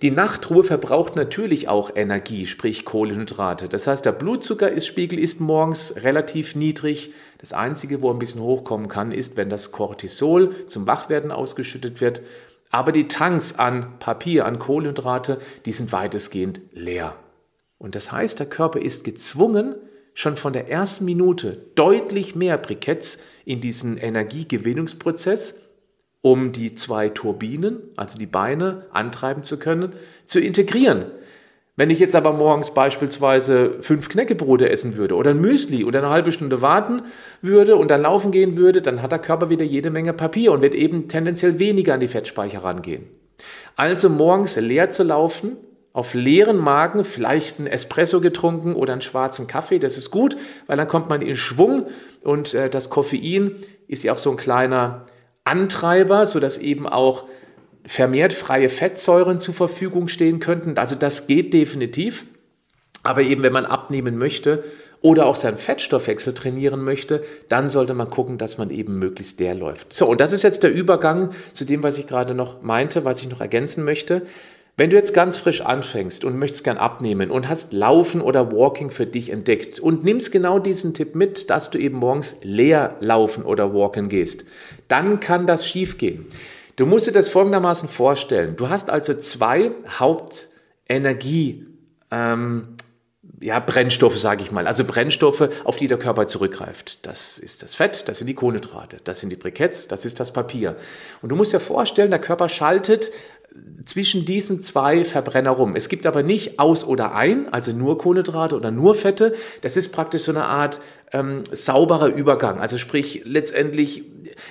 die 0.01 0.11
Nachtruhe 0.11 0.65
verbraucht 0.65 1.15
natürlich 1.15 1.69
auch 1.69 1.91
Energie, 1.95 2.47
sprich 2.47 2.85
Kohlenhydrate. 2.85 3.69
Das 3.69 3.87
heißt, 3.87 4.05
der 4.05 4.13
Blutzuckerspiegel 4.13 5.19
ist 5.19 5.41
morgens 5.41 5.97
relativ 6.03 6.55
niedrig. 6.55 7.13
Das 7.39 7.53
Einzige, 7.53 8.01
wo 8.01 8.11
ein 8.11 8.19
bisschen 8.19 8.41
hochkommen 8.41 8.89
kann, 8.89 9.13
ist, 9.13 9.37
wenn 9.37 9.51
das 9.51 9.73
Cortisol 9.73 10.67
zum 10.67 10.87
Wachwerden 10.87 11.31
ausgeschüttet 11.31 12.01
wird. 12.01 12.23
Aber 12.71 12.93
die 12.93 13.09
Tanks 13.09 13.59
an 13.59 13.99
Papier, 13.99 14.47
an 14.47 14.59
Kohlenhydrate, 14.59 15.41
die 15.67 15.73
sind 15.73 15.93
weitestgehend 15.93 16.61
leer. 16.73 17.17
Und 17.79 17.95
das 17.95 18.13
heißt, 18.13 18.39
der 18.39 18.47
Körper 18.47 18.81
ist 18.81 19.05
gezwungen, 19.05 19.75
schon 20.15 20.37
von 20.37 20.53
der 20.53 20.69
ersten 20.69 21.05
Minute 21.05 21.67
deutlich 21.75 22.35
mehr 22.35 22.59
Briketts 22.59 23.19
in 23.45 23.61
diesen 23.61 23.97
Energiegewinnungsprozess 23.97 25.70
um 26.23 26.53
die 26.53 26.75
zwei 26.75 27.09
Turbinen, 27.09 27.79
also 27.97 28.19
die 28.19 28.27
Beine, 28.27 28.87
antreiben 28.93 29.43
zu 29.43 29.59
können, 29.59 29.93
zu 30.27 30.41
integrieren. 30.41 31.07
Wenn 31.77 31.89
ich 31.89 31.99
jetzt 31.99 32.15
aber 32.15 32.35
morgens 32.35 32.75
beispielsweise 32.75 33.79
fünf 33.81 34.11
Knäckebrote 34.11 34.69
essen 34.69 34.97
würde 34.97 35.15
oder 35.15 35.31
ein 35.31 35.41
Müsli 35.41 35.83
und 35.83 35.97
eine 35.97 36.11
halbe 36.11 36.31
Stunde 36.31 36.61
warten 36.61 37.03
würde 37.41 37.77
und 37.77 37.91
dann 37.91 38.03
laufen 38.03 38.33
gehen 38.33 38.59
würde, 38.59 38.83
dann 38.83 39.01
hat 39.01 39.13
der 39.13 39.19
Körper 39.19 39.49
wieder 39.49 39.65
jede 39.65 39.89
Menge 39.89 40.13
Papier 40.13 40.53
und 40.53 40.61
wird 40.61 40.75
eben 40.75 41.09
tendenziell 41.09 41.59
weniger 41.59 41.95
an 41.95 42.01
die 42.01 42.09
Fettspeicher 42.09 42.65
rangehen. 42.65 43.07
Also 43.77 44.11
morgens 44.11 44.57
leer 44.57 44.91
zu 44.91 45.05
laufen, 45.05 45.57
auf 45.95 46.13
leeren 46.13 46.59
Magen 46.59 47.05
vielleicht 47.05 47.59
ein 47.59 47.67
Espresso 47.67 48.21
getrunken 48.21 48.75
oder 48.75 48.93
einen 48.93 49.01
schwarzen 49.01 49.47
Kaffee, 49.47 49.79
das 49.79 49.97
ist 49.97 50.11
gut, 50.11 50.37
weil 50.67 50.77
dann 50.77 50.87
kommt 50.87 51.09
man 51.09 51.23
in 51.23 51.37
Schwung 51.37 51.87
und 52.23 52.53
äh, 52.53 52.69
das 52.69 52.91
Koffein 52.91 53.57
ist 53.89 54.05
ja 54.05 54.13
auch 54.13 54.19
so 54.19 54.31
ein 54.31 54.37
kleiner 54.37 55.07
Antreiber, 55.51 56.27
sodass 56.27 56.59
eben 56.59 56.87
auch 56.87 57.25
vermehrt 57.85 58.33
freie 58.33 58.69
Fettsäuren 58.69 59.41
zur 59.41 59.55
Verfügung 59.55 60.07
stehen 60.07 60.39
könnten. 60.39 60.79
Also 60.79 60.95
das 60.95 61.27
geht 61.27 61.53
definitiv. 61.53 62.25
Aber 63.03 63.23
eben 63.23 63.43
wenn 63.43 63.53
man 63.53 63.67
abnehmen 63.67 64.17
möchte 64.19 64.63
oder 65.01 65.27
auch 65.27 65.37
seinen 65.37 65.57
Fettstoffwechsel 65.57 66.35
trainieren 66.35 66.85
möchte, 66.85 67.25
dann 67.49 67.69
sollte 67.69 67.95
man 67.95 68.11
gucken, 68.11 68.37
dass 68.37 68.59
man 68.59 68.71
eben 68.71 68.99
möglichst 68.99 69.41
der 69.41 69.55
läuft. 69.55 69.93
So, 69.93 70.07
und 70.07 70.21
das 70.21 70.33
ist 70.33 70.43
jetzt 70.43 70.63
der 70.63 70.73
Übergang 70.73 71.31
zu 71.53 71.65
dem, 71.65 71.83
was 71.83 71.99
ich 71.99 72.07
gerade 72.07 72.35
noch 72.35 72.63
meinte, 72.63 73.05
was 73.05 73.23
ich 73.23 73.29
noch 73.29 73.41
ergänzen 73.41 73.85
möchte. 73.85 74.27
Wenn 74.81 74.89
du 74.89 74.97
jetzt 74.97 75.13
ganz 75.13 75.37
frisch 75.37 75.61
anfängst 75.61 76.25
und 76.25 76.39
möchtest 76.39 76.65
gern 76.65 76.79
abnehmen 76.79 77.31
und 77.31 77.51
hast 77.51 77.75
Laufen 77.75 78.23
oder 78.23 78.51
Walking 78.51 78.91
für 78.91 79.05
dich 79.05 79.29
entdeckt 79.29 79.79
und 79.79 80.05
nimmst 80.05 80.33
genau 80.33 80.59
diesen 80.59 80.95
Tipp 80.95 81.15
mit, 81.15 81.51
dass 81.51 81.69
du 81.69 81.77
eben 81.77 81.99
morgens 81.99 82.39
leer 82.45 82.97
laufen 83.01 83.45
oder 83.45 83.75
walken 83.75 84.09
gehst, 84.09 84.47
dann 84.89 85.21
kann 85.21 85.47
das 85.47 85.67
schiefgehen. 85.67 86.25
Du 86.77 86.87
musst 86.87 87.07
dir 87.07 87.13
das 87.13 87.29
folgendermaßen 87.29 87.91
vorstellen. 87.91 88.57
Du 88.57 88.71
hast 88.71 88.89
also 88.89 89.13
zwei 89.13 89.73
Hauptenergie 89.99 91.67
ähm, 92.11 92.77
ja, 93.43 93.59
Brennstoffe, 93.59 94.19
sage 94.19 94.43
ich 94.43 94.51
mal, 94.51 94.67
also 94.67 94.85
Brennstoffe, 94.85 95.49
auf 95.65 95.77
die 95.77 95.89
der 95.89 95.99
Körper 95.99 96.29
zurückgreift. 96.29 97.07
Das 97.07 97.39
ist 97.39 97.63
das 97.63 97.75
Fett, 97.75 98.09
das 98.09 98.19
sind 98.19 98.27
die 98.27 98.35
Kohlenhydrate, 98.35 98.99
das 99.05 99.21
sind 99.21 99.31
die 99.31 99.37
Briketts, 99.37 99.89
das 99.89 100.05
ist 100.05 100.21
das 100.21 100.33
Papier. 100.33 100.77
Und 101.23 101.31
du 101.31 101.37
musst 101.37 101.53
dir 101.53 101.61
vorstellen, 101.61 102.11
der 102.11 102.21
Körper 102.21 102.49
schaltet 102.49 103.11
zwischen 103.85 104.25
diesen 104.25 104.63
zwei 104.63 105.05
Verbrenner 105.05 105.51
rum. 105.51 105.75
Es 105.75 105.89
gibt 105.89 106.07
aber 106.07 106.23
nicht 106.23 106.59
aus 106.61 106.85
oder 106.87 107.15
ein, 107.15 107.53
also 107.53 107.73
nur 107.73 107.99
Kohlenhydrate 107.99 108.55
oder 108.55 108.71
nur 108.71 108.95
Fette. 108.95 109.35
Das 109.63 109.77
ist 109.77 109.91
praktisch 109.91 110.23
so 110.23 110.33
eine 110.33 110.45
Art 110.45 110.81
ähm, 111.13 111.43
sauberer 111.51 112.09
Übergang. 112.09 112.61
Also 112.61 112.79
sprich, 112.79 113.23
letztendlich, 113.25 114.05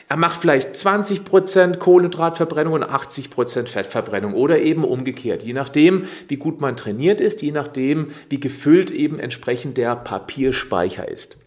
er 0.10 0.18
macht 0.18 0.42
vielleicht 0.42 0.74
20% 0.74 1.78
Kohlenhydratverbrennung 1.78 2.74
und 2.74 2.84
80% 2.84 3.68
Fettverbrennung 3.68 4.34
oder 4.34 4.60
eben 4.60 4.84
umgekehrt. 4.84 5.44
Je 5.44 5.54
nachdem, 5.54 6.04
wie 6.28 6.38
gut 6.38 6.60
man 6.60 6.76
trainiert 6.76 7.22
ist, 7.22 7.42
je 7.42 7.52
nachdem, 7.52 8.10
wie 8.30 8.40
gefüllt 8.40 8.92
eben 8.92 9.20
entsprechend 9.20 9.78
der 9.78 9.96
Papierspeicher 9.96 11.08
ist. 11.08 11.39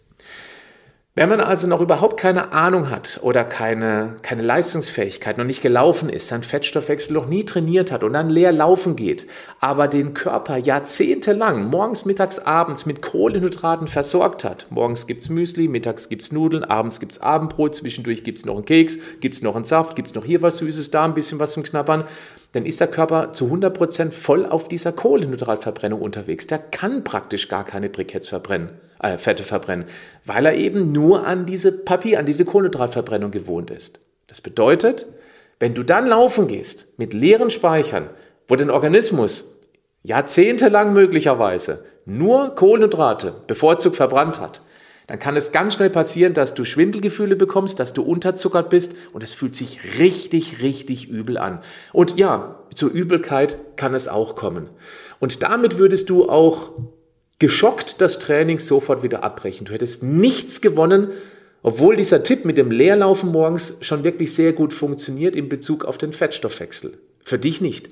Wenn 1.15 1.29
man 1.29 1.41
also 1.41 1.67
noch 1.67 1.79
überhaupt 1.79 2.19
keine 2.19 2.53
Ahnung 2.53 2.89
hat 2.89 3.19
oder 3.21 3.43
keine, 3.43 4.15
keine 4.23 4.41
Leistungsfähigkeit, 4.41 5.37
noch 5.37 5.45
nicht 5.45 5.61
gelaufen 5.61 6.09
ist, 6.09 6.29
sein 6.29 6.41
Fettstoffwechsel 6.41 7.13
noch 7.13 7.27
nie 7.27 7.43
trainiert 7.45 7.91
hat 7.91 8.03
und 8.03 8.13
dann 8.13 8.31
leer 8.31 8.51
laufen 8.51 8.95
geht, 8.95 9.27
aber 9.59 9.87
den 9.87 10.15
Körper 10.15 10.57
jahrzehntelang 10.57 11.65
morgens, 11.69 12.05
mittags, 12.05 12.39
abends 12.39 12.87
mit 12.87 13.03
Kohlenhydraten 13.03 13.87
versorgt 13.87 14.43
hat, 14.43 14.65
morgens 14.71 15.05
gibt's 15.05 15.29
Müsli, 15.29 15.67
mittags 15.67 16.09
gibt's 16.09 16.31
Nudeln, 16.31 16.63
abends 16.63 16.99
gibt's 16.99 17.21
Abendbrot, 17.21 17.75
zwischendurch 17.75 18.23
gibt's 18.23 18.45
noch 18.45 18.55
einen 18.55 18.65
Keks, 18.65 18.97
gibt's 19.19 19.43
noch 19.43 19.55
einen 19.55 19.65
Saft, 19.65 19.95
gibt's 19.95 20.15
noch 20.15 20.25
hier 20.25 20.41
was 20.41 20.57
Süßes, 20.57 20.89
da 20.89 21.05
ein 21.05 21.13
bisschen 21.13 21.37
was 21.37 21.51
zum 21.51 21.61
Knabbern, 21.61 22.05
dann 22.53 22.65
ist 22.65 22.79
der 22.79 22.87
Körper 22.87 23.33
zu 23.33 23.53
100% 23.53 24.09
voll 24.09 24.47
auf 24.47 24.67
dieser 24.67 24.91
Kohlenhydratverbrennung 24.91 26.01
unterwegs. 26.01 26.47
Der 26.47 26.57
kann 26.57 27.03
praktisch 27.03 27.49
gar 27.49 27.65
keine 27.65 27.89
Briketts 27.89 28.27
verbrennen, 28.27 28.69
äh, 29.03 29.17
Fette 29.17 29.43
verbrennen, 29.43 29.85
weil 30.25 30.45
er 30.45 30.55
eben 30.55 30.91
nur 30.91 31.27
an 31.27 31.45
diese 31.45 31.71
Papier, 31.71 32.19
an 32.19 32.25
diese 32.25 32.45
Kohlenhydratverbrennung 32.45 33.31
gewohnt 33.31 33.69
ist. 33.69 33.99
Das 34.27 34.41
bedeutet, 34.41 35.05
wenn 35.59 35.75
du 35.75 35.83
dann 35.83 36.07
laufen 36.07 36.47
gehst 36.47 36.97
mit 36.97 37.13
leeren 37.13 37.49
Speichern, 37.49 38.09
wo 38.47 38.55
dein 38.55 38.69
Organismus 38.69 39.59
jahrzehntelang 40.01 40.93
möglicherweise 40.93 41.85
nur 42.05 42.55
Kohlenhydrate 42.55 43.35
bevorzugt 43.47 43.95
verbrannt 43.95 44.41
hat, 44.41 44.61
dann 45.07 45.19
kann 45.19 45.35
es 45.35 45.51
ganz 45.51 45.75
schnell 45.75 45.89
passieren, 45.89 46.33
dass 46.33 46.53
du 46.53 46.63
Schwindelgefühle 46.63 47.35
bekommst, 47.35 47.79
dass 47.79 47.93
du 47.93 48.03
unterzuckert 48.03 48.69
bist 48.69 48.95
und 49.11 49.23
es 49.23 49.33
fühlt 49.33 49.55
sich 49.55 49.99
richtig, 49.99 50.61
richtig 50.61 51.09
übel 51.09 51.37
an. 51.37 51.59
Und 51.91 52.17
ja, 52.17 52.59
zur 52.73 52.89
Übelkeit 52.89 53.57
kann 53.75 53.93
es 53.93 54.07
auch 54.07 54.35
kommen. 54.35 54.69
Und 55.19 55.43
damit 55.43 55.77
würdest 55.77 56.09
du 56.09 56.29
auch 56.29 56.71
geschockt 57.43 57.99
das 57.99 58.19
Training 58.19 58.57
sofort 58.57 59.03
wieder 59.03 59.21
abbrechen. 59.21 59.65
Du 59.65 59.73
hättest 59.73 60.01
nichts 60.01 60.61
gewonnen, 60.61 61.09
obwohl 61.61 61.97
dieser 61.97 62.23
Tipp 62.23 62.45
mit 62.45 62.57
dem 62.57 62.71
Leerlaufen 62.71 63.33
morgens 63.33 63.79
schon 63.81 64.05
wirklich 64.05 64.33
sehr 64.33 64.53
gut 64.53 64.71
funktioniert 64.71 65.35
in 65.35 65.49
Bezug 65.49 65.83
auf 65.83 65.97
den 65.97 66.13
Fettstoffwechsel. 66.13 66.97
Für 67.25 67.37
dich 67.37 67.59
nicht. 67.59 67.89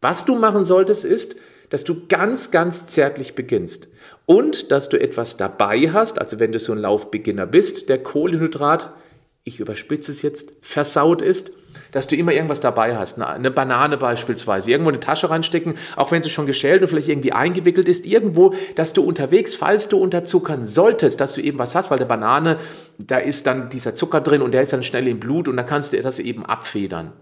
Was 0.00 0.24
du 0.24 0.36
machen 0.36 0.64
solltest, 0.64 1.04
ist, 1.04 1.36
dass 1.68 1.84
du 1.84 2.06
ganz, 2.08 2.50
ganz 2.50 2.86
zärtlich 2.86 3.34
beginnst 3.34 3.88
und 4.24 4.72
dass 4.72 4.88
du 4.88 4.98
etwas 4.98 5.36
dabei 5.36 5.90
hast, 5.92 6.18
also 6.18 6.38
wenn 6.38 6.52
du 6.52 6.58
so 6.58 6.72
ein 6.72 6.78
Laufbeginner 6.78 7.44
bist, 7.44 7.90
der 7.90 8.02
Kohlenhydrat, 8.02 8.90
ich 9.44 9.60
überspitze 9.60 10.10
es 10.10 10.22
jetzt, 10.22 10.54
versaut 10.62 11.20
ist, 11.20 11.52
dass 11.92 12.06
du 12.06 12.16
immer 12.16 12.32
irgendwas 12.32 12.60
dabei 12.60 12.96
hast, 12.96 13.20
eine 13.20 13.50
Banane 13.50 13.98
beispielsweise, 13.98 14.70
irgendwo 14.70 14.88
in 14.88 14.96
eine 14.96 15.00
Tasche 15.00 15.28
reinstecken, 15.28 15.74
auch 15.96 16.12
wenn 16.12 16.22
sie 16.22 16.30
schon 16.30 16.46
geschält 16.46 16.80
und 16.82 16.88
vielleicht 16.88 17.08
irgendwie 17.08 17.32
eingewickelt 17.32 17.88
ist, 17.88 18.06
irgendwo, 18.06 18.54
dass 18.74 18.94
du 18.94 19.02
unterwegs, 19.02 19.54
falls 19.54 19.88
du 19.88 19.98
unterzuckern 19.98 20.64
solltest, 20.64 21.20
dass 21.20 21.34
du 21.34 21.42
eben 21.42 21.58
was 21.58 21.74
hast, 21.74 21.90
weil 21.90 21.98
der 21.98 22.06
Banane, 22.06 22.58
da 22.98 23.18
ist 23.18 23.46
dann 23.46 23.68
dieser 23.68 23.94
Zucker 23.94 24.22
drin 24.22 24.40
und 24.40 24.52
der 24.52 24.62
ist 24.62 24.72
dann 24.72 24.82
schnell 24.82 25.06
im 25.08 25.20
Blut 25.20 25.46
und 25.46 25.56
dann 25.56 25.66
kannst 25.66 25.92
du 25.92 26.00
das 26.00 26.18
eben 26.18 26.46
abfedern. 26.46 27.12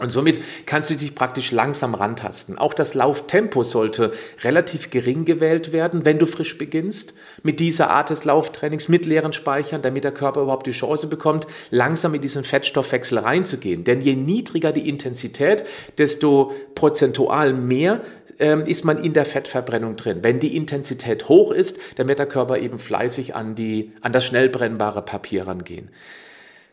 Und 0.00 0.10
somit 0.10 0.40
kannst 0.64 0.88
du 0.88 0.94
dich 0.94 1.14
praktisch 1.14 1.52
langsam 1.52 1.94
rantasten. 1.94 2.56
Auch 2.56 2.72
das 2.72 2.94
Lauftempo 2.94 3.62
sollte 3.62 4.12
relativ 4.42 4.88
gering 4.88 5.26
gewählt 5.26 5.72
werden, 5.72 6.06
wenn 6.06 6.18
du 6.18 6.24
frisch 6.24 6.56
beginnst 6.56 7.12
mit 7.42 7.60
dieser 7.60 7.90
Art 7.90 8.08
des 8.08 8.24
Lauftrainings, 8.24 8.88
mit 8.88 9.04
leeren 9.04 9.34
Speichern, 9.34 9.82
damit 9.82 10.04
der 10.04 10.12
Körper 10.12 10.40
überhaupt 10.40 10.66
die 10.66 10.70
Chance 10.70 11.08
bekommt, 11.08 11.46
langsam 11.68 12.14
in 12.14 12.22
diesen 12.22 12.42
Fettstoffwechsel 12.42 13.18
reinzugehen. 13.18 13.84
Denn 13.84 14.00
je 14.00 14.16
niedriger 14.16 14.72
die 14.72 14.88
Intensität, 14.88 15.64
desto 15.98 16.54
prozentual 16.74 17.52
mehr 17.52 18.00
ähm, 18.38 18.64
ist 18.64 18.86
man 18.86 18.96
in 18.96 19.12
der 19.12 19.26
Fettverbrennung 19.26 19.96
drin. 19.96 20.20
Wenn 20.22 20.40
die 20.40 20.56
Intensität 20.56 21.28
hoch 21.28 21.52
ist, 21.52 21.78
dann 21.96 22.08
wird 22.08 22.18
der 22.18 22.26
Körper 22.26 22.56
eben 22.56 22.78
fleißig 22.78 23.34
an, 23.34 23.54
die, 23.56 23.90
an 24.00 24.14
das 24.14 24.24
schnell 24.24 24.48
brennbare 24.48 25.02
Papier 25.02 25.46
rangehen. 25.46 25.90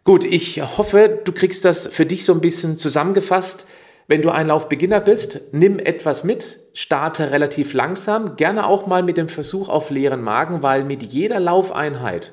Gut, 0.10 0.24
ich 0.24 0.60
hoffe, 0.60 1.20
du 1.24 1.32
kriegst 1.32 1.66
das 1.66 1.86
für 1.86 2.04
dich 2.04 2.26
so 2.26 2.34
ein 2.34 2.42
bisschen 2.42 2.80
zusammengefasst. 2.80 3.68
Wenn 4.08 4.24
du 4.24 4.32
ein 4.32 4.48
Laufbeginner 4.48 5.02
bist, 5.02 5.42
nimm 5.52 5.78
etwas 5.78 6.24
mit, 6.24 6.62
starte 6.74 7.30
relativ 7.30 7.74
langsam, 7.74 8.36
gerne 8.36 8.66
auch 8.66 8.88
mal 8.88 9.04
mit 9.04 9.18
dem 9.18 9.30
Versuch 9.30 9.70
auf 9.70 9.92
leeren 9.92 10.24
Magen, 10.24 10.64
weil 10.64 10.84
mit 10.84 11.04
jeder 11.04 11.40
Laufeinheit 11.40 12.32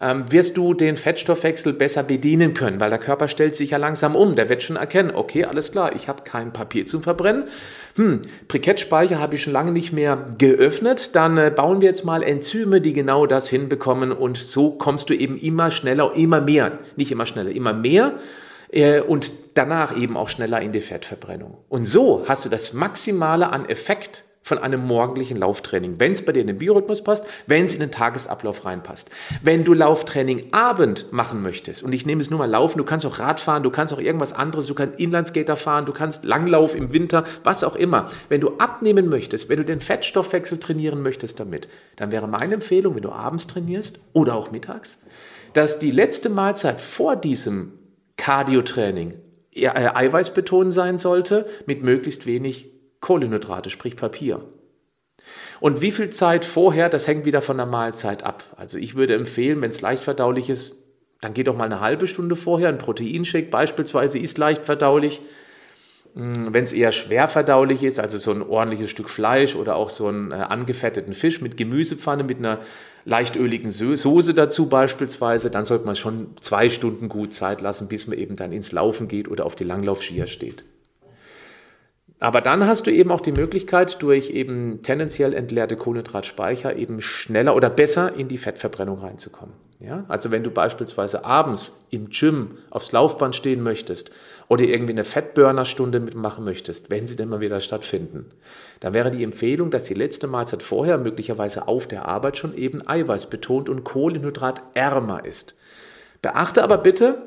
ähm, 0.00 0.30
wirst 0.30 0.56
du 0.56 0.74
den 0.74 0.96
Fettstoffwechsel 0.96 1.72
besser 1.72 2.02
bedienen 2.02 2.52
können, 2.52 2.80
weil 2.80 2.90
der 2.90 2.98
Körper 2.98 3.28
stellt 3.28 3.56
sich 3.56 3.70
ja 3.70 3.78
langsam 3.78 4.14
um. 4.14 4.36
Der 4.36 4.48
wird 4.48 4.62
schon 4.62 4.76
erkennen, 4.76 5.10
okay, 5.14 5.44
alles 5.44 5.72
klar, 5.72 5.94
ich 5.96 6.08
habe 6.08 6.22
kein 6.22 6.52
Papier 6.52 6.84
zum 6.84 7.02
Verbrennen. 7.02 7.44
Hm, 7.96 8.22
Brikettspeicher 8.48 9.18
habe 9.18 9.36
ich 9.36 9.42
schon 9.42 9.54
lange 9.54 9.72
nicht 9.72 9.92
mehr 9.92 10.34
geöffnet. 10.36 11.16
Dann 11.16 11.38
äh, 11.38 11.50
bauen 11.54 11.80
wir 11.80 11.88
jetzt 11.88 12.04
mal 12.04 12.22
Enzyme, 12.22 12.80
die 12.80 12.92
genau 12.92 13.26
das 13.26 13.48
hinbekommen 13.48 14.12
und 14.12 14.36
so 14.36 14.72
kommst 14.72 15.08
du 15.08 15.14
eben 15.14 15.38
immer 15.38 15.70
schneller, 15.70 16.14
immer 16.14 16.42
mehr, 16.42 16.78
nicht 16.96 17.10
immer 17.10 17.24
schneller, 17.24 17.50
immer 17.50 17.72
mehr 17.72 18.14
äh, 18.70 19.00
und 19.00 19.32
danach 19.54 19.96
eben 19.96 20.16
auch 20.16 20.28
schneller 20.28 20.60
in 20.60 20.72
die 20.72 20.80
Fettverbrennung. 20.82 21.56
Und 21.68 21.86
so 21.86 22.24
hast 22.28 22.44
du 22.44 22.50
das 22.50 22.74
Maximale 22.74 23.50
an 23.50 23.66
Effekt 23.68 24.24
von 24.46 24.58
einem 24.58 24.86
morgendlichen 24.86 25.38
Lauftraining, 25.38 25.98
wenn 25.98 26.12
es 26.12 26.24
bei 26.24 26.30
dir 26.30 26.40
in 26.40 26.46
den 26.46 26.58
Biorhythmus 26.58 27.02
passt, 27.02 27.26
wenn 27.48 27.64
es 27.64 27.74
in 27.74 27.80
den 27.80 27.90
Tagesablauf 27.90 28.64
reinpasst. 28.64 29.10
Wenn 29.42 29.64
du 29.64 29.74
Lauftraining 29.74 30.52
Abend 30.52 31.12
machen 31.12 31.42
möchtest, 31.42 31.82
und 31.82 31.92
ich 31.92 32.06
nehme 32.06 32.20
es 32.20 32.30
nur 32.30 32.38
mal 32.38 32.48
Laufen, 32.48 32.78
du 32.78 32.84
kannst 32.84 33.04
auch 33.06 33.18
Rad 33.18 33.40
fahren, 33.40 33.64
du 33.64 33.72
kannst 33.72 33.92
auch 33.92 33.98
irgendwas 33.98 34.32
anderes, 34.32 34.68
du 34.68 34.74
kannst 34.74 35.00
Inlandskater 35.00 35.56
fahren, 35.56 35.84
du 35.84 35.92
kannst 35.92 36.24
Langlauf 36.24 36.76
im 36.76 36.92
Winter, 36.92 37.24
was 37.42 37.64
auch 37.64 37.74
immer. 37.74 38.08
Wenn 38.28 38.40
du 38.40 38.56
abnehmen 38.58 39.08
möchtest, 39.08 39.48
wenn 39.48 39.56
du 39.56 39.64
den 39.64 39.80
Fettstoffwechsel 39.80 40.60
trainieren 40.60 41.02
möchtest 41.02 41.40
damit, 41.40 41.66
dann 41.96 42.12
wäre 42.12 42.28
meine 42.28 42.54
Empfehlung, 42.54 42.94
wenn 42.94 43.02
du 43.02 43.10
abends 43.10 43.48
trainierst 43.48 43.98
oder 44.12 44.36
auch 44.36 44.52
mittags, 44.52 45.02
dass 45.54 45.80
die 45.80 45.90
letzte 45.90 46.28
Mahlzeit 46.28 46.80
vor 46.80 47.16
diesem 47.16 47.72
Cardio-Training 48.16 49.14
äh, 49.54 49.66
eiweißbetont 49.70 50.72
sein 50.72 50.98
sollte, 50.98 51.46
mit 51.66 51.82
möglichst 51.82 52.26
wenig 52.26 52.75
Kohlenhydrate, 53.00 53.70
sprich 53.70 53.96
Papier. 53.96 54.40
Und 55.60 55.80
wie 55.80 55.90
viel 55.90 56.10
Zeit 56.10 56.44
vorher, 56.44 56.88
das 56.88 57.08
hängt 57.08 57.24
wieder 57.24 57.42
von 57.42 57.56
der 57.56 57.66
Mahlzeit 57.66 58.22
ab. 58.22 58.44
Also 58.56 58.78
ich 58.78 58.94
würde 58.94 59.14
empfehlen, 59.14 59.60
wenn 59.62 59.70
es 59.70 59.80
leicht 59.80 60.02
verdaulich 60.02 60.50
ist, 60.50 60.84
dann 61.20 61.34
geht 61.34 61.46
doch 61.46 61.56
mal 61.56 61.64
eine 61.64 61.80
halbe 61.80 62.06
Stunde 62.06 62.36
vorher. 62.36 62.68
Ein 62.68 62.78
Proteinshake 62.78 63.50
beispielsweise 63.50 64.18
ist 64.18 64.36
leicht 64.38 64.64
verdaulich. 64.64 65.22
Hm, 66.14 66.52
wenn 66.52 66.64
es 66.64 66.72
eher 66.72 66.92
schwer 66.92 67.28
verdaulich 67.28 67.82
ist, 67.82 67.98
also 67.98 68.18
so 68.18 68.32
ein 68.32 68.42
ordentliches 68.42 68.90
Stück 68.90 69.08
Fleisch 69.08 69.54
oder 69.56 69.76
auch 69.76 69.90
so 69.90 70.08
einen 70.08 70.30
äh, 70.30 70.34
angefetteten 70.34 71.14
Fisch 71.14 71.40
mit 71.40 71.56
Gemüsepfanne, 71.56 72.24
mit 72.24 72.38
einer 72.38 72.60
leicht 73.04 73.36
öligen 73.36 73.70
Soße 73.70 74.34
dazu 74.34 74.68
beispielsweise, 74.68 75.50
dann 75.50 75.64
sollte 75.64 75.86
man 75.86 75.94
schon 75.94 76.36
zwei 76.40 76.68
Stunden 76.68 77.08
gut 77.08 77.32
Zeit 77.32 77.60
lassen, 77.60 77.88
bis 77.88 78.06
man 78.06 78.18
eben 78.18 78.36
dann 78.36 78.52
ins 78.52 78.72
Laufen 78.72 79.08
geht 79.08 79.28
oder 79.28 79.46
auf 79.46 79.54
die 79.54 79.64
Langlaufskier 79.64 80.26
steht. 80.26 80.64
Aber 82.18 82.40
dann 82.40 82.66
hast 82.66 82.86
du 82.86 82.90
eben 82.90 83.10
auch 83.10 83.20
die 83.20 83.32
Möglichkeit, 83.32 84.00
durch 84.02 84.30
eben 84.30 84.82
tendenziell 84.82 85.34
entleerte 85.34 85.76
Kohlenhydratspeicher 85.76 86.76
eben 86.76 87.02
schneller 87.02 87.54
oder 87.54 87.68
besser 87.68 88.14
in 88.16 88.28
die 88.28 88.38
Fettverbrennung 88.38 88.98
reinzukommen. 88.98 89.54
Ja? 89.80 90.04
Also 90.08 90.30
wenn 90.30 90.42
du 90.42 90.50
beispielsweise 90.50 91.26
abends 91.26 91.86
im 91.90 92.08
Gym 92.08 92.56
aufs 92.70 92.92
Laufband 92.92 93.36
stehen 93.36 93.62
möchtest 93.62 94.10
oder 94.48 94.64
irgendwie 94.64 94.92
eine 94.92 95.04
Fettburnerstunde 95.04 96.00
mitmachen 96.00 96.44
möchtest, 96.44 96.88
wenn 96.88 97.06
sie 97.06 97.16
denn 97.16 97.28
mal 97.28 97.40
wieder 97.40 97.60
stattfinden, 97.60 98.30
dann 98.80 98.94
wäre 98.94 99.10
die 99.10 99.22
Empfehlung, 99.22 99.70
dass 99.70 99.84
die 99.84 99.94
letzte 99.94 100.26
Mahlzeit 100.26 100.62
vorher 100.62 100.96
möglicherweise 100.96 101.68
auf 101.68 101.86
der 101.86 102.06
Arbeit 102.06 102.38
schon 102.38 102.56
eben 102.56 102.86
Eiweiß 102.86 103.28
betont 103.28 103.68
und 103.68 103.84
Kohlenhydratärmer 103.84 105.24
ist. 105.26 105.54
Beachte 106.22 106.62
aber 106.62 106.78
bitte, 106.78 107.18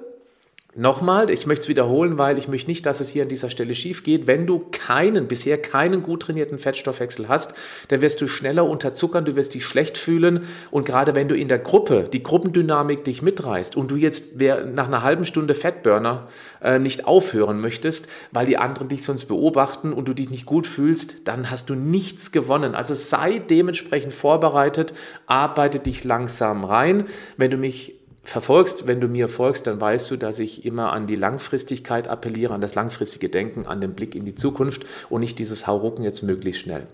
Nochmal, 0.75 1.31
ich 1.31 1.47
möchte 1.47 1.63
es 1.63 1.67
wiederholen, 1.67 2.19
weil 2.19 2.37
ich 2.37 2.47
möchte 2.47 2.69
nicht, 2.69 2.85
dass 2.85 2.99
es 2.99 3.09
hier 3.09 3.23
an 3.23 3.29
dieser 3.29 3.49
Stelle 3.49 3.73
schief 3.73 4.03
geht. 4.03 4.27
Wenn 4.27 4.45
du 4.45 4.67
keinen, 4.71 5.27
bisher 5.27 5.59
keinen 5.59 6.03
gut 6.03 6.21
trainierten 6.21 6.59
Fettstoffwechsel 6.59 7.27
hast, 7.27 7.55
dann 7.87 8.01
wirst 8.01 8.21
du 8.21 8.27
schneller 8.27 8.69
unterzuckern, 8.69 9.25
du 9.25 9.35
wirst 9.35 9.55
dich 9.55 9.65
schlecht 9.65 9.97
fühlen 9.97 10.45
und 10.69 10.85
gerade 10.85 11.15
wenn 11.15 11.27
du 11.27 11.35
in 11.35 11.47
der 11.47 11.57
Gruppe 11.57 12.07
die 12.13 12.21
Gruppendynamik 12.21 13.03
dich 13.03 13.23
mitreißt 13.23 13.75
und 13.75 13.89
du 13.89 13.95
jetzt 13.95 14.39
nach 14.39 14.85
einer 14.85 15.01
halben 15.01 15.25
Stunde 15.25 15.55
Fettburner 15.55 16.27
äh, 16.61 16.77
nicht 16.77 17.07
aufhören 17.07 17.59
möchtest, 17.61 18.07
weil 18.31 18.45
die 18.45 18.57
anderen 18.57 18.89
dich 18.89 19.03
sonst 19.03 19.25
beobachten 19.25 19.91
und 19.91 20.07
du 20.07 20.13
dich 20.13 20.29
nicht 20.29 20.45
gut 20.45 20.67
fühlst, 20.67 21.27
dann 21.27 21.49
hast 21.49 21.71
du 21.71 21.73
nichts 21.73 22.31
gewonnen. 22.31 22.75
Also 22.75 22.93
sei 22.93 23.39
dementsprechend 23.39 24.13
vorbereitet, 24.13 24.93
arbeite 25.25 25.79
dich 25.79 26.03
langsam 26.03 26.63
rein. 26.63 27.05
Wenn 27.37 27.49
du 27.49 27.57
mich 27.57 27.98
verfolgst, 28.29 28.87
wenn 28.87 29.01
du 29.01 29.07
mir 29.07 29.27
folgst, 29.27 29.67
dann 29.67 29.81
weißt 29.81 30.11
du, 30.11 30.15
dass 30.15 30.39
ich 30.39 30.65
immer 30.65 30.93
an 30.93 31.07
die 31.07 31.15
Langfristigkeit 31.15 32.07
appelliere, 32.07 32.53
an 32.53 32.61
das 32.61 32.75
langfristige 32.75 33.29
Denken, 33.29 33.65
an 33.65 33.81
den 33.81 33.93
Blick 33.93 34.15
in 34.15 34.25
die 34.25 34.35
Zukunft 34.35 34.85
und 35.09 35.21
nicht 35.21 35.39
dieses 35.39 35.67
Haurucken 35.67 36.03
jetzt 36.03 36.21
möglichst 36.21 36.61
schnell. 36.61 36.87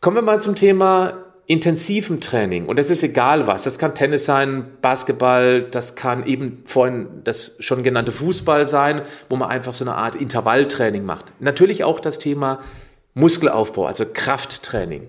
Kommen 0.00 0.16
wir 0.16 0.22
mal 0.22 0.40
zum 0.40 0.54
Thema 0.54 1.24
intensiven 1.46 2.20
Training. 2.20 2.66
Und 2.66 2.78
das 2.78 2.90
ist 2.90 3.02
egal 3.02 3.46
was. 3.46 3.64
Das 3.64 3.78
kann 3.78 3.94
Tennis 3.94 4.24
sein, 4.24 4.64
Basketball, 4.80 5.62
das 5.62 5.96
kann 5.96 6.24
eben 6.26 6.62
vorhin 6.66 7.08
das 7.24 7.56
schon 7.58 7.82
genannte 7.82 8.12
Fußball 8.12 8.64
sein, 8.64 9.02
wo 9.28 9.36
man 9.36 9.50
einfach 9.50 9.74
so 9.74 9.84
eine 9.84 9.94
Art 9.94 10.14
Intervalltraining 10.14 11.04
macht. 11.04 11.26
Natürlich 11.40 11.82
auch 11.84 11.98
das 11.98 12.18
Thema 12.18 12.60
Muskelaufbau, 13.14 13.86
also 13.86 14.04
Krafttraining. 14.12 15.08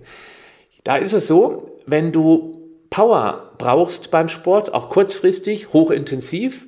Da 0.83 0.97
ist 0.97 1.13
es 1.13 1.27
so, 1.27 1.79
wenn 1.85 2.11
du 2.11 2.62
Power 2.93 3.49
brauchst 3.57 4.11
beim 4.11 4.27
Sport, 4.27 4.71
auch 4.71 4.91
kurzfristig, 4.91 5.73
hochintensiv, 5.73 6.67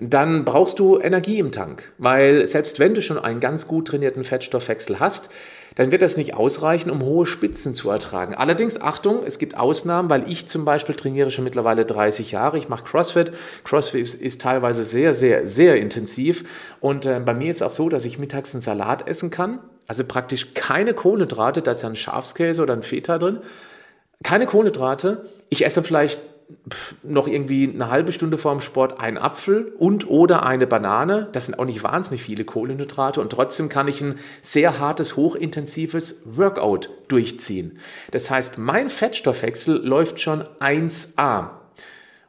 dann 0.00 0.46
brauchst 0.46 0.78
du 0.78 0.98
Energie 0.98 1.38
im 1.40 1.52
Tank, 1.52 1.92
weil 1.98 2.46
selbst 2.46 2.78
wenn 2.78 2.94
du 2.94 3.02
schon 3.02 3.18
einen 3.18 3.38
ganz 3.38 3.68
gut 3.68 3.88
trainierten 3.88 4.24
Fettstoffwechsel 4.24 4.98
hast, 4.98 5.28
dann 5.74 5.92
wird 5.92 6.00
das 6.00 6.16
nicht 6.16 6.32
ausreichen, 6.32 6.88
um 6.88 7.02
hohe 7.02 7.26
Spitzen 7.26 7.74
zu 7.74 7.90
ertragen. 7.90 8.34
Allerdings, 8.34 8.80
Achtung, 8.80 9.22
es 9.26 9.38
gibt 9.38 9.58
Ausnahmen, 9.58 10.08
weil 10.08 10.26
ich 10.30 10.48
zum 10.48 10.64
Beispiel 10.64 10.94
trainiere 10.94 11.30
schon 11.30 11.44
mittlerweile 11.44 11.84
30 11.84 12.32
Jahre. 12.32 12.56
Ich 12.56 12.70
mache 12.70 12.84
CrossFit. 12.84 13.32
CrossFit 13.64 14.00
ist, 14.00 14.14
ist 14.14 14.40
teilweise 14.40 14.82
sehr, 14.82 15.12
sehr, 15.12 15.46
sehr 15.46 15.76
intensiv. 15.76 16.44
Und 16.80 17.04
äh, 17.04 17.20
bei 17.22 17.34
mir 17.34 17.50
ist 17.50 17.60
auch 17.60 17.72
so, 17.72 17.90
dass 17.90 18.06
ich 18.06 18.18
mittags 18.18 18.54
einen 18.54 18.62
Salat 18.62 19.06
essen 19.06 19.30
kann. 19.30 19.58
Also 19.86 20.02
praktisch 20.04 20.54
keine 20.54 20.94
Kohlenhydrate, 20.94 21.60
da 21.60 21.72
ist 21.72 21.82
ja 21.82 21.90
ein 21.90 21.96
Schafskäse 21.96 22.62
oder 22.62 22.72
ein 22.72 22.82
Feta 22.82 23.18
drin. 23.18 23.40
Keine 24.22 24.46
Kohlenhydrate. 24.46 25.26
Ich 25.48 25.64
esse 25.64 25.82
vielleicht 25.82 26.20
noch 27.02 27.26
irgendwie 27.26 27.70
eine 27.72 27.90
halbe 27.90 28.12
Stunde 28.12 28.38
vorm 28.38 28.60
Sport 28.60 29.00
ein 29.00 29.18
Apfel 29.18 29.72
und 29.78 30.08
oder 30.08 30.44
eine 30.44 30.66
Banane. 30.66 31.28
Das 31.32 31.46
sind 31.46 31.58
auch 31.58 31.66
nicht 31.66 31.82
wahnsinnig 31.82 32.22
viele 32.22 32.44
Kohlenhydrate 32.44 33.20
und 33.20 33.30
trotzdem 33.30 33.68
kann 33.68 33.86
ich 33.86 34.00
ein 34.00 34.18
sehr 34.40 34.78
hartes, 34.78 35.16
hochintensives 35.16 36.22
Workout 36.24 36.90
durchziehen. 37.08 37.78
Das 38.12 38.30
heißt, 38.30 38.56
mein 38.56 38.88
Fettstoffwechsel 38.88 39.76
läuft 39.86 40.20
schon 40.20 40.42
1A. 40.60 41.50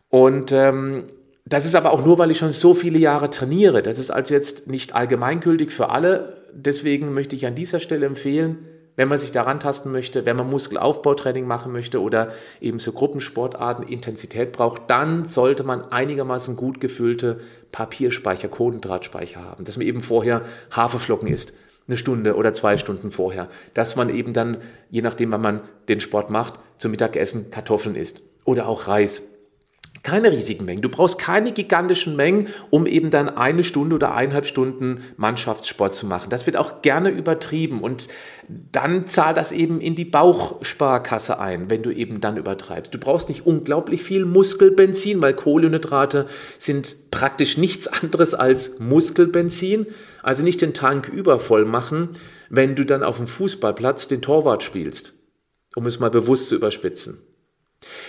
Und 0.09 0.51
ähm, 0.51 1.05
das 1.45 1.65
ist 1.65 1.75
aber 1.75 1.91
auch 1.91 2.05
nur, 2.05 2.17
weil 2.17 2.31
ich 2.31 2.37
schon 2.37 2.53
so 2.53 2.73
viele 2.73 2.99
Jahre 2.99 3.29
trainiere. 3.29 3.81
Das 3.81 3.99
ist 3.99 4.11
also 4.11 4.33
jetzt 4.33 4.67
nicht 4.67 4.95
allgemeingültig 4.95 5.71
für 5.71 5.89
alle. 5.89 6.43
Deswegen 6.53 7.13
möchte 7.13 7.35
ich 7.35 7.45
an 7.45 7.55
dieser 7.55 7.79
Stelle 7.79 8.05
empfehlen, 8.05 8.67
wenn 8.99 9.07
man 9.07 9.17
sich 9.17 9.31
daran 9.31 9.61
tasten 9.61 9.93
möchte, 9.93 10.25
wenn 10.25 10.35
man 10.35 10.49
Muskelaufbautraining 10.49 11.47
machen 11.47 11.71
möchte 11.71 12.01
oder 12.01 12.33
eben 12.59 12.79
so 12.79 12.91
Gruppensportarten 12.91 13.87
Intensität 13.87 14.51
braucht, 14.51 14.89
dann 14.89 15.23
sollte 15.23 15.63
man 15.63 15.89
einigermaßen 15.89 16.57
gut 16.57 16.81
gefüllte 16.81 17.39
Papierspeicher, 17.71 18.49
Kohlendrahtspeicher 18.49 19.41
haben, 19.41 19.63
dass 19.63 19.77
man 19.77 19.87
eben 19.87 20.01
vorher 20.01 20.41
Haferflocken 20.75 21.29
isst, 21.29 21.53
eine 21.87 21.95
Stunde 21.95 22.35
oder 22.35 22.51
zwei 22.51 22.75
Stunden 22.75 23.11
vorher, 23.11 23.47
dass 23.73 23.95
man 23.95 24.09
eben 24.09 24.33
dann, 24.33 24.57
je 24.89 25.01
nachdem, 25.01 25.31
wann 25.31 25.41
man 25.43 25.61
den 25.87 26.01
Sport 26.01 26.29
macht, 26.29 26.55
zum 26.75 26.91
Mittagessen 26.91 27.51
Kartoffeln 27.51 27.95
isst 27.95 28.19
oder 28.43 28.67
auch 28.67 28.89
Reis 28.89 29.38
keine 30.03 30.31
riesigen 30.31 30.65
Mengen. 30.65 30.81
Du 30.81 30.89
brauchst 30.89 31.19
keine 31.19 31.51
gigantischen 31.51 32.15
Mengen, 32.15 32.47
um 32.69 32.85
eben 32.85 33.09
dann 33.09 33.29
eine 33.29 33.63
Stunde 33.63 33.95
oder 33.95 34.13
eineinhalb 34.15 34.45
Stunden 34.45 35.03
Mannschaftssport 35.17 35.93
zu 35.93 36.05
machen. 36.05 36.29
Das 36.29 36.45
wird 36.45 36.57
auch 36.57 36.81
gerne 36.81 37.09
übertrieben 37.09 37.81
und 37.81 38.07
dann 38.47 39.07
zahlt 39.07 39.37
das 39.37 39.51
eben 39.51 39.81
in 39.81 39.95
die 39.95 40.05
Bauchsparkasse 40.05 41.39
ein, 41.39 41.69
wenn 41.69 41.83
du 41.83 41.91
eben 41.91 42.21
dann 42.21 42.37
übertreibst. 42.37 42.93
Du 42.93 42.97
brauchst 42.97 43.29
nicht 43.29 43.45
unglaublich 43.45 44.01
viel 44.01 44.25
Muskelbenzin, 44.25 45.21
weil 45.21 45.33
Kohlenhydrate 45.33 46.27
sind 46.57 47.11
praktisch 47.11 47.57
nichts 47.57 47.87
anderes 47.87 48.33
als 48.33 48.79
Muskelbenzin. 48.79 49.87
Also 50.23 50.43
nicht 50.43 50.61
den 50.61 50.73
Tank 50.73 51.09
übervoll 51.09 51.65
machen, 51.65 52.09
wenn 52.49 52.75
du 52.75 52.85
dann 52.85 53.03
auf 53.03 53.17
dem 53.17 53.27
Fußballplatz 53.27 54.07
den 54.07 54.21
Torwart 54.21 54.63
spielst, 54.63 55.13
um 55.75 55.85
es 55.85 55.99
mal 55.99 56.11
bewusst 56.11 56.49
zu 56.49 56.55
überspitzen. 56.55 57.19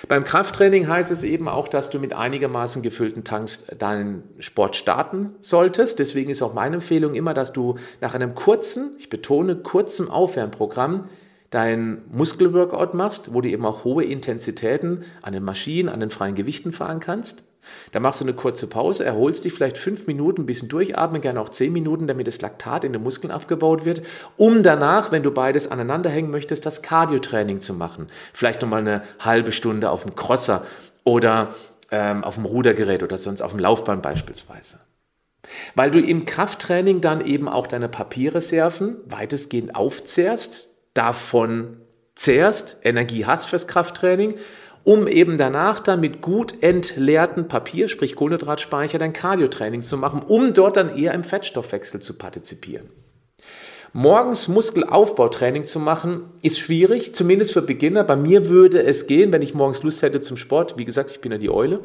Beim 0.08 0.24
Krafttraining 0.24 0.88
heißt 0.88 1.10
es 1.10 1.22
eben 1.22 1.48
auch, 1.48 1.68
dass 1.68 1.90
du 1.90 1.98
mit 1.98 2.12
einigermaßen 2.12 2.82
gefüllten 2.82 3.24
Tanks 3.24 3.66
deinen 3.78 4.22
Sport 4.38 4.76
starten 4.76 5.32
solltest. 5.40 5.98
Deswegen 5.98 6.30
ist 6.30 6.42
auch 6.42 6.54
meine 6.54 6.76
Empfehlung 6.76 7.14
immer, 7.14 7.34
dass 7.34 7.52
du 7.52 7.76
nach 8.00 8.14
einem 8.14 8.34
kurzen, 8.34 8.92
ich 8.98 9.10
betone 9.10 9.56
kurzen 9.56 10.10
Aufwärmprogramm 10.10 11.08
dein 11.50 12.02
Muskelworkout 12.10 12.96
machst, 12.96 13.34
wo 13.34 13.40
du 13.40 13.48
eben 13.48 13.66
auch 13.66 13.84
hohe 13.84 14.04
Intensitäten 14.04 15.04
an 15.20 15.32
den 15.32 15.42
Maschinen, 15.42 15.88
an 15.88 16.00
den 16.00 16.10
freien 16.10 16.36
Gewichten 16.36 16.72
fahren 16.72 17.00
kannst. 17.00 17.42
Dann 17.92 18.02
machst 18.02 18.20
du 18.20 18.24
eine 18.24 18.34
kurze 18.34 18.66
Pause, 18.66 19.04
erholst 19.04 19.44
dich 19.44 19.52
vielleicht 19.52 19.76
fünf 19.76 20.06
Minuten, 20.06 20.42
ein 20.42 20.46
bisschen 20.46 20.68
durchatmen, 20.68 21.20
gerne 21.20 21.40
auch 21.40 21.48
zehn 21.48 21.72
Minuten, 21.72 22.06
damit 22.06 22.26
das 22.26 22.40
Laktat 22.40 22.84
in 22.84 22.92
den 22.92 23.02
Muskeln 23.02 23.30
abgebaut 23.30 23.84
wird, 23.84 24.02
um 24.36 24.62
danach, 24.62 25.12
wenn 25.12 25.22
du 25.22 25.30
beides 25.30 25.70
aneinander 25.70 26.10
hängen 26.10 26.30
möchtest, 26.30 26.66
das 26.66 26.82
Cardiotraining 26.82 27.60
zu 27.60 27.74
machen. 27.74 28.08
Vielleicht 28.32 28.62
nochmal 28.62 28.80
eine 28.80 29.02
halbe 29.20 29.52
Stunde 29.52 29.90
auf 29.90 30.04
dem 30.04 30.14
Crosser 30.14 30.64
oder 31.04 31.54
ähm, 31.90 32.24
auf 32.24 32.36
dem 32.36 32.44
Rudergerät 32.44 33.02
oder 33.02 33.18
sonst 33.18 33.42
auf 33.42 33.50
dem 33.52 33.60
Laufband 33.60 34.02
beispielsweise. 34.02 34.80
Weil 35.74 35.90
du 35.90 36.00
im 36.00 36.26
Krafttraining 36.26 37.00
dann 37.00 37.24
eben 37.24 37.48
auch 37.48 37.66
deine 37.66 37.88
Papierreserven 37.88 38.96
weitestgehend 39.06 39.74
aufzehrst, 39.74 40.74
davon 40.94 41.78
zehrst, 42.14 42.78
Energie 42.82 43.24
hast 43.24 43.46
fürs 43.46 43.66
Krafttraining 43.66 44.34
um 44.84 45.06
eben 45.06 45.38
danach 45.38 45.80
dann 45.80 46.00
mit 46.00 46.20
gut 46.20 46.62
entleerten 46.62 47.48
Papier, 47.48 47.88
sprich 47.88 48.16
Kohlenhydratspeicher, 48.16 48.98
dein 48.98 49.12
Cardiotraining 49.12 49.82
zu 49.82 49.96
machen, 49.96 50.22
um 50.26 50.54
dort 50.54 50.76
dann 50.76 50.96
eher 50.96 51.14
im 51.14 51.24
Fettstoffwechsel 51.24 52.00
zu 52.00 52.18
partizipieren. 52.18 52.86
Morgens 53.92 54.46
Muskelaufbautraining 54.46 55.64
zu 55.64 55.80
machen, 55.80 56.22
ist 56.42 56.60
schwierig, 56.60 57.14
zumindest 57.14 57.52
für 57.52 57.62
Beginner. 57.62 58.04
Bei 58.04 58.14
mir 58.14 58.48
würde 58.48 58.84
es 58.84 59.08
gehen, 59.08 59.32
wenn 59.32 59.42
ich 59.42 59.54
morgens 59.54 59.82
Lust 59.82 60.02
hätte 60.02 60.20
zum 60.20 60.36
Sport. 60.36 60.78
Wie 60.78 60.84
gesagt, 60.84 61.10
ich 61.10 61.20
bin 61.20 61.32
ja 61.32 61.38
die 61.38 61.50
Eule 61.50 61.80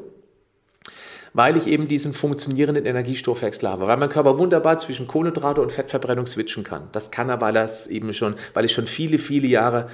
weil 1.36 1.58
ich 1.58 1.68
eben 1.68 1.90
diesen 1.90 2.14
funktionierenden 2.14 2.86
Energiestoffwechsel 2.86 3.68
habe, 3.68 3.88
weil 3.88 3.98
mein 3.98 4.08
Körper 4.08 4.40
wunderbar 4.40 4.78
zwischen 4.78 5.06
Kohlenhydrate 5.06 5.62
und 5.62 5.74
Fettverbrennung 5.74 6.26
switchen 6.26 6.64
kann. 6.64 6.88
Das 6.94 7.12
kann 7.12 7.28
er, 7.28 7.42
weil 7.42 7.58
es 7.58 7.88
eben 7.88 8.14
schon, 8.14 8.36
weil 8.54 8.64
ich 8.64 8.72
schon 8.72 8.88
viele, 8.88 9.18
viele 9.18 9.48
Jahre 9.48 9.88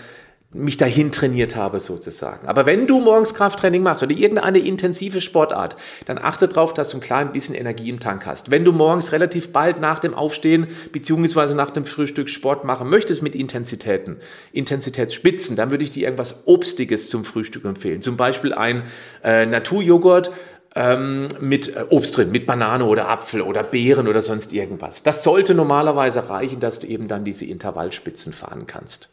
mich 0.53 0.75
dahin 0.75 1.11
trainiert 1.11 1.55
habe 1.55 1.79
sozusagen. 1.79 2.47
Aber 2.47 2.65
wenn 2.65 2.85
du 2.85 2.99
morgens 2.99 3.33
Krafttraining 3.33 3.83
machst 3.83 4.03
oder 4.03 4.13
irgendeine 4.13 4.59
intensive 4.59 5.21
Sportart, 5.21 5.77
dann 6.05 6.17
achte 6.17 6.47
darauf, 6.47 6.73
dass 6.73 6.89
du 6.89 6.97
ein 6.97 7.01
klein 7.01 7.31
bisschen 7.31 7.55
Energie 7.55 7.89
im 7.89 8.01
Tank 8.01 8.25
hast. 8.25 8.51
Wenn 8.51 8.65
du 8.65 8.73
morgens 8.73 9.13
relativ 9.13 9.53
bald 9.53 9.79
nach 9.79 9.99
dem 9.99 10.13
Aufstehen 10.13 10.67
beziehungsweise 10.91 11.55
nach 11.55 11.69
dem 11.69 11.85
Frühstück 11.85 12.27
Sport 12.27 12.65
machen 12.65 12.89
möchtest 12.89 13.23
mit 13.23 13.33
Intensitäten, 13.33 14.17
Intensitätsspitzen, 14.51 15.55
dann 15.55 15.71
würde 15.71 15.85
ich 15.85 15.91
dir 15.91 16.03
irgendwas 16.03 16.43
Obstiges 16.45 17.09
zum 17.09 17.23
Frühstück 17.23 17.63
empfehlen. 17.63 18.01
Zum 18.01 18.17
Beispiel 18.17 18.53
ein 18.53 18.83
äh, 19.23 19.45
Naturjoghurt 19.45 20.31
ähm, 20.75 21.29
mit 21.39 21.75
äh, 21.75 21.85
Obst 21.89 22.17
drin, 22.17 22.29
mit 22.29 22.45
Banane 22.45 22.83
oder 22.83 23.07
Apfel 23.07 23.41
oder 23.41 23.63
Beeren 23.63 24.09
oder 24.09 24.21
sonst 24.21 24.51
irgendwas. 24.51 25.01
Das 25.03 25.23
sollte 25.23 25.55
normalerweise 25.55 26.29
reichen, 26.29 26.59
dass 26.59 26.79
du 26.79 26.87
eben 26.87 27.07
dann 27.07 27.23
diese 27.23 27.45
Intervallspitzen 27.45 28.33
fahren 28.33 28.67
kannst. 28.67 29.09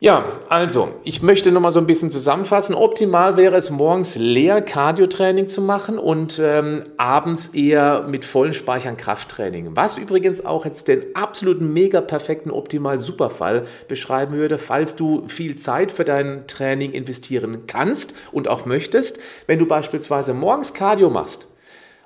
Ja, 0.00 0.26
also, 0.48 0.90
ich 1.02 1.22
möchte 1.22 1.50
nochmal 1.50 1.72
so 1.72 1.80
ein 1.80 1.88
bisschen 1.88 2.12
zusammenfassen. 2.12 2.76
Optimal 2.76 3.36
wäre 3.36 3.56
es, 3.56 3.70
morgens 3.70 4.14
leer 4.14 4.62
Cardio-Training 4.62 5.48
zu 5.48 5.60
machen 5.60 5.98
und 5.98 6.40
ähm, 6.40 6.84
abends 6.98 7.48
eher 7.48 8.02
mit 8.06 8.24
vollen 8.24 8.54
Speichern 8.54 8.96
Krafttraining. 8.96 9.74
Was 9.74 9.98
übrigens 9.98 10.46
auch 10.46 10.64
jetzt 10.64 10.86
den 10.86 11.16
absoluten 11.16 11.72
mega 11.72 12.00
perfekten 12.00 12.52
optimal 12.52 13.00
Superfall 13.00 13.66
beschreiben 13.88 14.34
würde, 14.34 14.58
falls 14.58 14.94
du 14.94 15.26
viel 15.26 15.56
Zeit 15.56 15.90
für 15.90 16.04
dein 16.04 16.46
Training 16.46 16.92
investieren 16.92 17.64
kannst 17.66 18.14
und 18.30 18.46
auch 18.46 18.66
möchtest. 18.66 19.18
Wenn 19.48 19.58
du 19.58 19.66
beispielsweise 19.66 20.32
morgens 20.32 20.74
Cardio 20.74 21.10
machst, 21.10 21.48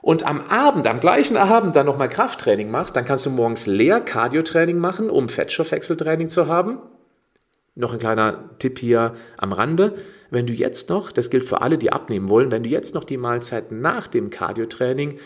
und 0.00 0.26
am 0.26 0.40
Abend, 0.48 0.88
am 0.88 0.98
gleichen 0.98 1.36
Abend 1.36 1.76
dann 1.76 1.86
nochmal 1.86 2.08
Krafttraining 2.08 2.70
machst, 2.70 2.96
dann 2.96 3.04
kannst 3.04 3.24
du 3.24 3.30
morgens 3.30 3.66
leer 3.66 4.00
Cardio-Training 4.00 4.78
machen, 4.78 5.10
um 5.10 5.28
Fettstoffwechseltraining 5.28 6.28
zu 6.28 6.48
haben 6.48 6.78
noch 7.74 7.92
ein 7.92 7.98
kleiner 7.98 8.50
Tipp 8.58 8.78
hier 8.78 9.14
am 9.36 9.52
Rande. 9.52 9.92
Wenn 10.30 10.46
du 10.46 10.52
jetzt 10.52 10.88
noch, 10.88 11.12
das 11.12 11.30
gilt 11.30 11.44
für 11.44 11.60
alle, 11.60 11.78
die 11.78 11.92
abnehmen 11.92 12.28
wollen, 12.28 12.50
wenn 12.50 12.62
du 12.62 12.68
jetzt 12.68 12.94
noch 12.94 13.04
die 13.04 13.16
Mahlzeiten 13.16 13.80
nach 13.80 14.06
dem 14.08 14.30
Cardiotraining 14.30 15.18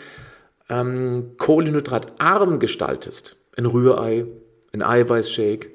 ähm, 0.69 1.31
kohlenhydratarm 1.37 2.59
gestaltest, 2.59 3.37
ein 3.57 3.65
Rührei, 3.65 4.27
ein 4.73 4.81
Eiweißshake 4.81 5.71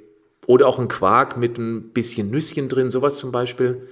oder 0.46 0.66
auch 0.66 0.78
ein 0.78 0.88
Quark 0.88 1.36
mit 1.36 1.58
ein 1.58 1.92
bisschen 1.92 2.30
Nüsschen 2.30 2.68
drin, 2.68 2.90
sowas 2.90 3.18
zum 3.18 3.32
Beispiel, 3.32 3.88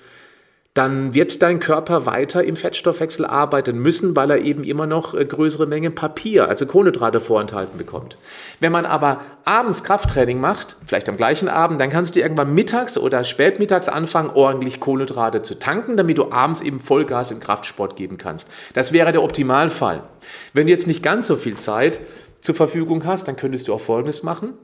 dann 0.75 1.15
wird 1.15 1.43
dein 1.43 1.59
Körper 1.59 2.07
weiter 2.07 2.45
im 2.45 2.55
Fettstoffwechsel 2.55 3.27
arbeiten 3.27 3.77
müssen, 3.79 4.15
weil 4.15 4.31
er 4.31 4.39
eben 4.39 4.63
immer 4.63 4.87
noch 4.87 5.15
äh, 5.15 5.25
größere 5.25 5.67
Mengen 5.67 5.97
Papier, 5.97 6.49
also 6.49 6.65
Kohlenhydrate 6.65 7.19
vorenthalten 7.19 7.77
bekommt. 7.77 8.17
Wenn 8.61 8.71
man 8.71 8.87
aber 8.87 9.21
abends 9.45 9.83
Krafttraining 9.83 10.41
macht, 10.41 10.77
vielleicht 10.87 11.09
am 11.09 11.17
gleichen 11.17 11.49
Abend, 11.49 11.81
dann 11.81 11.91
kannst 11.91 12.15
du 12.15 12.21
irgendwann 12.21 12.55
mittags 12.55 12.97
oder 12.97 13.25
spätmittags 13.25 13.89
anfangen, 13.89 14.31
ordentlich 14.31 14.79
Kohlenhydrate 14.79 15.43
zu 15.43 15.59
tanken, 15.59 15.97
damit 15.97 16.19
du 16.19 16.31
abends 16.31 16.61
eben 16.61 16.79
Vollgas 16.79 17.33
im 17.33 17.41
Kraftsport 17.41 17.97
geben 17.97 18.17
kannst. 18.17 18.49
Das 18.73 18.93
wäre 18.93 19.11
der 19.11 19.25
Optimalfall. 19.25 20.05
Wenn 20.53 20.69
du 20.69 20.73
jetzt 20.73 20.87
nicht 20.87 21.03
ganz 21.03 21.27
so 21.27 21.35
viel 21.35 21.57
Zeit 21.57 22.01
zur 22.41 22.55
Verfügung 22.55 23.05
hast, 23.05 23.27
dann 23.27 23.37
könntest 23.37 23.67
du 23.67 23.75
auch 23.75 23.81
Folgendes 23.81 24.23
machen. 24.23 24.55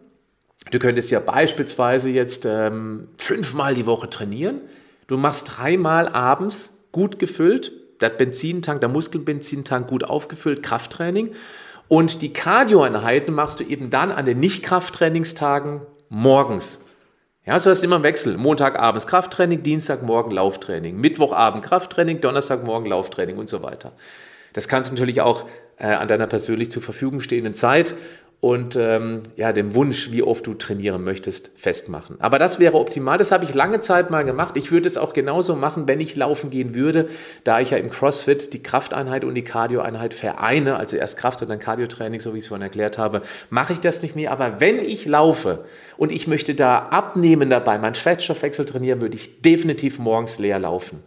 Du 0.70 0.78
könntest 0.78 1.10
ja 1.10 1.18
beispielsweise 1.18 2.10
jetzt 2.10 2.44
ähm, 2.46 3.08
fünfmal 3.18 3.74
die 3.74 3.86
Woche 3.86 4.08
trainieren 4.08 4.60
Du 5.06 5.16
machst 5.16 5.56
dreimal 5.56 6.08
abends 6.08 6.84
gut 6.92 7.18
gefüllt, 7.18 7.72
der 8.00 8.10
Benzintank, 8.10 8.80
der 8.80 8.88
Muskelbenzintank 8.88 9.88
gut 9.88 10.04
aufgefüllt, 10.04 10.62
Krafttraining. 10.62 11.32
Und 11.88 12.22
die 12.22 12.32
Cardio-Einheiten 12.32 13.32
machst 13.32 13.60
du 13.60 13.64
eben 13.64 13.90
dann 13.90 14.10
an 14.10 14.24
den 14.24 14.40
Nicht-Krafttrainingstagen 14.40 15.82
morgens. 16.08 16.86
Ja, 17.44 17.58
so 17.60 17.70
hast 17.70 17.82
du 17.82 17.86
immer 17.86 17.96
im 17.96 18.02
Wechsel. 18.02 18.36
Montagabends 18.36 19.06
Krafttraining, 19.06 19.62
Dienstagmorgen 19.62 20.32
Lauftraining, 20.32 20.96
Mittwochabend 21.00 21.64
Krafttraining, 21.64 22.20
Donnerstagmorgen 22.20 22.90
Lauftraining 22.90 23.36
und 23.38 23.48
so 23.48 23.62
weiter. 23.62 23.92
Das 24.52 24.66
kannst 24.66 24.90
du 24.90 24.94
natürlich 24.94 25.20
auch 25.20 25.46
äh, 25.78 25.86
an 25.86 26.08
deiner 26.08 26.26
persönlich 26.26 26.72
zur 26.72 26.82
Verfügung 26.82 27.20
stehenden 27.20 27.54
Zeit 27.54 27.94
und 28.40 28.76
ähm, 28.76 29.22
ja, 29.36 29.52
dem 29.52 29.74
Wunsch, 29.74 30.12
wie 30.12 30.22
oft 30.22 30.46
du 30.46 30.54
trainieren 30.54 31.02
möchtest, 31.02 31.52
festmachen. 31.56 32.16
Aber 32.20 32.38
das 32.38 32.60
wäre 32.60 32.76
optimal. 32.76 33.16
Das 33.16 33.32
habe 33.32 33.44
ich 33.44 33.54
lange 33.54 33.80
Zeit 33.80 34.10
mal 34.10 34.24
gemacht. 34.24 34.56
Ich 34.56 34.70
würde 34.70 34.88
es 34.88 34.98
auch 34.98 35.14
genauso 35.14 35.56
machen, 35.56 35.88
wenn 35.88 36.00
ich 36.00 36.16
laufen 36.16 36.50
gehen 36.50 36.74
würde, 36.74 37.08
da 37.44 37.60
ich 37.60 37.70
ja 37.70 37.78
im 37.78 37.88
CrossFit 37.88 38.52
die 38.52 38.62
Krafteinheit 38.62 39.24
und 39.24 39.34
die 39.34 39.42
Cardioeinheit 39.42 40.12
vereine, 40.12 40.76
also 40.76 40.98
erst 40.98 41.16
Kraft 41.16 41.40
und 41.40 41.48
dann 41.48 41.58
Cardiotraining, 41.58 42.20
so 42.20 42.34
wie 42.34 42.38
ich 42.38 42.44
es 42.44 42.48
vorhin 42.48 42.62
erklärt 42.62 42.98
habe, 42.98 43.22
mache 43.48 43.72
ich 43.72 43.80
das 43.80 44.02
nicht 44.02 44.14
mehr. 44.14 44.30
Aber 44.30 44.60
wenn 44.60 44.78
ich 44.78 45.06
laufe 45.06 45.64
und 45.96 46.12
ich 46.12 46.26
möchte 46.26 46.54
da 46.54 46.78
abnehmen 46.90 47.48
dabei, 47.48 47.78
meinen 47.78 47.94
Fettstoffwechsel 47.94 48.66
trainieren, 48.66 49.00
würde 49.00 49.16
ich 49.16 49.40
definitiv 49.40 49.98
morgens 49.98 50.38
leer 50.38 50.58
laufen. 50.58 51.02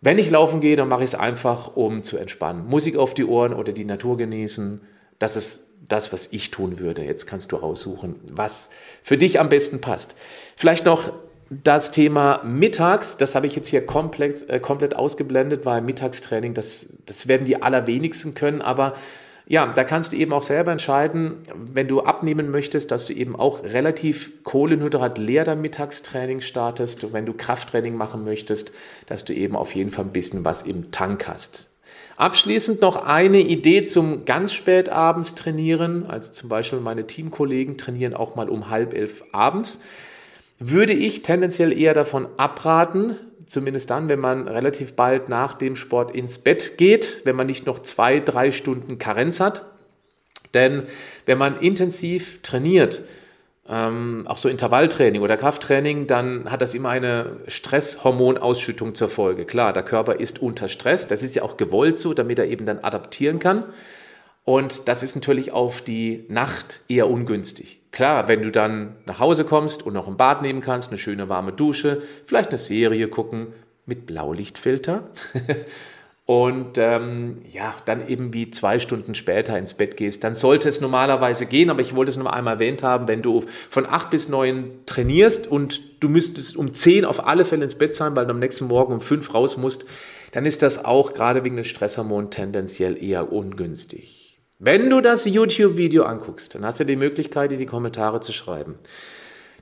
Wenn 0.00 0.18
ich 0.18 0.30
laufen 0.30 0.60
gehe, 0.60 0.76
dann 0.76 0.88
mache 0.88 1.02
ich 1.02 1.10
es 1.10 1.14
einfach, 1.14 1.76
um 1.76 2.02
zu 2.04 2.16
entspannen. 2.16 2.66
Musik 2.66 2.96
auf 2.96 3.14
die 3.14 3.26
Ohren 3.26 3.52
oder 3.52 3.72
die 3.72 3.84
Natur 3.84 4.16
genießen. 4.16 4.80
Das 5.18 5.36
ist 5.36 5.69
das, 5.88 6.12
was 6.12 6.32
ich 6.32 6.50
tun 6.50 6.78
würde. 6.78 7.02
Jetzt 7.02 7.26
kannst 7.26 7.52
du 7.52 7.56
raussuchen, 7.56 8.16
was 8.30 8.70
für 9.02 9.18
dich 9.18 9.40
am 9.40 9.48
besten 9.48 9.80
passt. 9.80 10.16
Vielleicht 10.56 10.84
noch 10.84 11.12
das 11.50 11.90
Thema 11.90 12.42
mittags, 12.44 13.16
das 13.16 13.34
habe 13.34 13.46
ich 13.46 13.56
jetzt 13.56 13.68
hier 13.68 13.84
komplett, 13.84 14.48
äh, 14.48 14.60
komplett 14.60 14.94
ausgeblendet, 14.94 15.66
weil 15.66 15.80
Mittagstraining, 15.80 16.54
das, 16.54 16.94
das 17.06 17.26
werden 17.26 17.44
die 17.44 17.60
allerwenigsten 17.60 18.34
können, 18.34 18.62
aber 18.62 18.94
ja, 19.50 19.66
da 19.72 19.82
kannst 19.82 20.12
du 20.12 20.16
eben 20.16 20.32
auch 20.32 20.44
selber 20.44 20.70
entscheiden, 20.70 21.38
wenn 21.56 21.88
du 21.88 22.02
abnehmen 22.02 22.52
möchtest, 22.52 22.92
dass 22.92 23.06
du 23.06 23.14
eben 23.14 23.34
auch 23.34 23.64
relativ 23.64 24.44
Kohlenhydrat 24.44 25.18
leer 25.18 25.42
dein 25.42 25.60
Mittagstraining 25.60 26.40
startest. 26.40 27.02
Und 27.02 27.12
wenn 27.12 27.26
du 27.26 27.32
Krafttraining 27.32 27.96
machen 27.96 28.24
möchtest, 28.24 28.72
dass 29.06 29.24
du 29.24 29.34
eben 29.34 29.56
auf 29.56 29.74
jeden 29.74 29.90
Fall 29.90 30.04
ein 30.04 30.12
bisschen 30.12 30.44
was 30.44 30.62
im 30.62 30.92
Tank 30.92 31.26
hast. 31.26 31.69
Abschließend 32.16 32.82
noch 32.82 32.96
eine 32.96 33.40
Idee 33.40 33.82
zum 33.82 34.24
ganz 34.26 34.52
spät 34.52 34.88
abends 34.90 35.34
trainieren. 35.34 36.04
Also 36.06 36.32
zum 36.32 36.48
Beispiel 36.48 36.80
meine 36.80 37.06
Teamkollegen 37.06 37.78
trainieren 37.78 38.14
auch 38.14 38.36
mal 38.36 38.48
um 38.48 38.68
halb 38.68 38.92
elf 38.92 39.24
abends. 39.32 39.80
Würde 40.58 40.92
ich 40.92 41.22
tendenziell 41.22 41.72
eher 41.72 41.94
davon 41.94 42.28
abraten, 42.36 43.16
zumindest 43.46 43.90
dann, 43.90 44.10
wenn 44.10 44.20
man 44.20 44.48
relativ 44.48 44.94
bald 44.94 45.30
nach 45.30 45.54
dem 45.54 45.74
Sport 45.74 46.14
ins 46.14 46.38
Bett 46.38 46.76
geht, 46.76 47.22
wenn 47.24 47.36
man 47.36 47.46
nicht 47.46 47.64
noch 47.64 47.78
zwei, 47.78 48.20
drei 48.20 48.50
Stunden 48.50 48.98
Karenz 48.98 49.40
hat. 49.40 49.64
Denn 50.52 50.82
wenn 51.26 51.38
man 51.38 51.58
intensiv 51.58 52.42
trainiert, 52.42 53.02
ähm, 53.70 54.24
auch 54.26 54.36
so 54.36 54.48
Intervalltraining 54.48 55.22
oder 55.22 55.36
Krafttraining, 55.36 56.08
dann 56.08 56.50
hat 56.50 56.60
das 56.60 56.74
immer 56.74 56.88
eine 56.88 57.36
Stresshormonausschüttung 57.46 58.96
zur 58.96 59.08
Folge. 59.08 59.44
Klar, 59.44 59.72
der 59.72 59.84
Körper 59.84 60.16
ist 60.16 60.42
unter 60.42 60.68
Stress, 60.68 61.06
das 61.06 61.22
ist 61.22 61.36
ja 61.36 61.42
auch 61.42 61.56
gewollt 61.56 61.96
so, 61.96 62.12
damit 62.12 62.38
er 62.40 62.46
eben 62.46 62.66
dann 62.66 62.80
adaptieren 62.80 63.38
kann. 63.38 63.64
Und 64.44 64.88
das 64.88 65.04
ist 65.04 65.14
natürlich 65.14 65.52
auf 65.52 65.82
die 65.82 66.24
Nacht 66.28 66.80
eher 66.88 67.08
ungünstig. 67.08 67.82
Klar, 67.92 68.26
wenn 68.26 68.42
du 68.42 68.50
dann 68.50 68.96
nach 69.06 69.20
Hause 69.20 69.44
kommst 69.44 69.84
und 69.84 69.94
noch 69.94 70.08
ein 70.08 70.16
Bad 70.16 70.42
nehmen 70.42 70.60
kannst, 70.60 70.90
eine 70.90 70.98
schöne 70.98 71.28
warme 71.28 71.52
Dusche, 71.52 72.02
vielleicht 72.26 72.48
eine 72.48 72.58
Serie 72.58 73.06
gucken 73.06 73.48
mit 73.86 74.06
Blaulichtfilter 74.06 75.10
und 76.30 76.78
ähm, 76.78 77.38
ja, 77.50 77.74
dann 77.86 78.06
eben 78.06 78.32
wie 78.32 78.52
zwei 78.52 78.78
Stunden 78.78 79.16
später 79.16 79.58
ins 79.58 79.74
Bett 79.74 79.96
gehst, 79.96 80.22
dann 80.22 80.36
sollte 80.36 80.68
es 80.68 80.80
normalerweise 80.80 81.44
gehen, 81.44 81.70
aber 81.70 81.80
ich 81.80 81.96
wollte 81.96 82.10
es 82.10 82.16
noch 82.16 82.26
einmal 82.26 82.54
erwähnt 82.54 82.84
haben, 82.84 83.08
wenn 83.08 83.20
du 83.20 83.42
von 83.68 83.84
acht 83.84 84.10
bis 84.10 84.28
neun 84.28 84.70
trainierst 84.86 85.48
und 85.48 85.82
du 85.98 86.08
müsstest 86.08 86.56
um 86.56 86.72
zehn 86.72 87.04
auf 87.04 87.26
alle 87.26 87.44
Fälle 87.44 87.64
ins 87.64 87.74
Bett 87.74 87.96
sein, 87.96 88.14
weil 88.14 88.26
du 88.26 88.30
am 88.30 88.38
nächsten 88.38 88.68
Morgen 88.68 88.92
um 88.92 89.00
fünf 89.00 89.34
raus 89.34 89.56
musst, 89.56 89.86
dann 90.30 90.46
ist 90.46 90.62
das 90.62 90.84
auch 90.84 91.14
gerade 91.14 91.44
wegen 91.44 91.56
des 91.56 91.66
Stresshormons 91.66 92.30
tendenziell 92.30 93.02
eher 93.02 93.32
ungünstig. 93.32 94.38
Wenn 94.60 94.88
du 94.88 95.00
das 95.00 95.24
YouTube-Video 95.24 96.04
anguckst, 96.04 96.54
dann 96.54 96.64
hast 96.64 96.78
du 96.78 96.84
die 96.84 96.94
Möglichkeit, 96.94 97.50
in 97.50 97.58
die 97.58 97.66
Kommentare 97.66 98.20
zu 98.20 98.32
schreiben. 98.32 98.78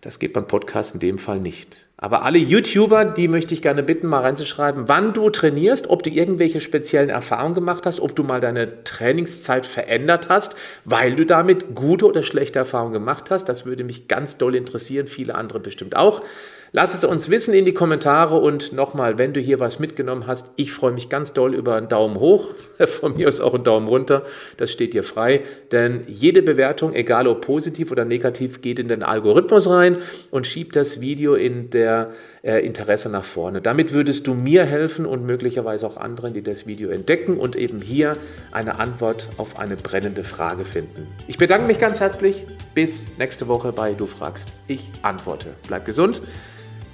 Das 0.00 0.18
geht 0.18 0.32
beim 0.32 0.46
Podcast 0.46 0.94
in 0.94 1.00
dem 1.00 1.18
Fall 1.18 1.40
nicht. 1.40 1.88
Aber 1.96 2.22
alle 2.22 2.38
YouTuber, 2.38 3.04
die 3.04 3.26
möchte 3.26 3.54
ich 3.54 3.62
gerne 3.62 3.82
bitten, 3.82 4.06
mal 4.06 4.20
reinzuschreiben, 4.20 4.88
wann 4.88 5.12
du 5.12 5.30
trainierst, 5.30 5.90
ob 5.90 6.04
du 6.04 6.10
irgendwelche 6.10 6.60
speziellen 6.60 7.08
Erfahrungen 7.08 7.54
gemacht 7.54 7.86
hast, 7.86 7.98
ob 7.98 8.14
du 8.14 8.22
mal 8.22 8.40
deine 8.40 8.84
Trainingszeit 8.84 9.66
verändert 9.66 10.28
hast, 10.28 10.56
weil 10.84 11.16
du 11.16 11.26
damit 11.26 11.74
gute 11.74 12.06
oder 12.06 12.22
schlechte 12.22 12.60
Erfahrungen 12.60 12.92
gemacht 12.92 13.32
hast. 13.32 13.46
Das 13.46 13.66
würde 13.66 13.82
mich 13.82 14.06
ganz 14.06 14.38
doll 14.38 14.54
interessieren, 14.54 15.08
viele 15.08 15.34
andere 15.34 15.58
bestimmt 15.58 15.96
auch. 15.96 16.22
Lass 16.70 16.92
es 16.92 17.02
uns 17.02 17.30
wissen 17.30 17.54
in 17.54 17.64
die 17.64 17.72
Kommentare 17.72 18.36
und 18.36 18.74
nochmal, 18.74 19.16
wenn 19.16 19.32
du 19.32 19.40
hier 19.40 19.58
was 19.58 19.78
mitgenommen 19.78 20.26
hast, 20.26 20.50
ich 20.56 20.72
freue 20.72 20.92
mich 20.92 21.08
ganz 21.08 21.32
doll 21.32 21.54
über 21.54 21.76
einen 21.76 21.88
Daumen 21.88 22.20
hoch, 22.20 22.50
von 22.86 23.16
mir 23.16 23.28
aus 23.28 23.40
auch 23.40 23.54
einen 23.54 23.64
Daumen 23.64 23.88
runter, 23.88 24.22
das 24.58 24.70
steht 24.70 24.92
dir 24.92 25.02
frei, 25.02 25.40
denn 25.72 26.02
jede 26.06 26.42
Bewertung, 26.42 26.94
egal 26.94 27.26
ob 27.26 27.40
positiv 27.40 27.90
oder 27.90 28.04
negativ, 28.04 28.60
geht 28.60 28.78
in 28.78 28.88
den 28.88 29.02
Algorithmus 29.02 29.70
rein 29.70 29.96
und 30.30 30.46
schiebt 30.46 30.76
das 30.76 31.00
Video 31.00 31.34
in 31.34 31.70
der 31.70 32.10
äh, 32.42 32.64
Interesse 32.64 33.08
nach 33.08 33.24
vorne. 33.24 33.62
Damit 33.62 33.94
würdest 33.94 34.26
du 34.26 34.34
mir 34.34 34.66
helfen 34.66 35.06
und 35.06 35.24
möglicherweise 35.24 35.86
auch 35.86 35.96
anderen, 35.96 36.34
die 36.34 36.42
das 36.42 36.66
Video 36.66 36.90
entdecken 36.90 37.38
und 37.38 37.56
eben 37.56 37.80
hier 37.80 38.14
eine 38.52 38.78
Antwort 38.78 39.28
auf 39.38 39.58
eine 39.58 39.76
brennende 39.76 40.22
Frage 40.22 40.66
finden. 40.66 41.06
Ich 41.28 41.38
bedanke 41.38 41.66
mich 41.66 41.78
ganz 41.78 42.00
herzlich, 42.00 42.44
bis 42.74 43.06
nächste 43.16 43.48
Woche 43.48 43.72
bei 43.72 43.94
Du 43.94 44.06
fragst, 44.06 44.50
ich 44.66 44.90
antworte. 45.02 45.54
Bleib 45.66 45.86
gesund 45.86 46.20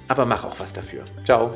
aber 0.07 0.25
mach 0.25 0.43
auch 0.43 0.59
was 0.59 0.73
dafür. 0.73 1.03
Ciao. 1.23 1.51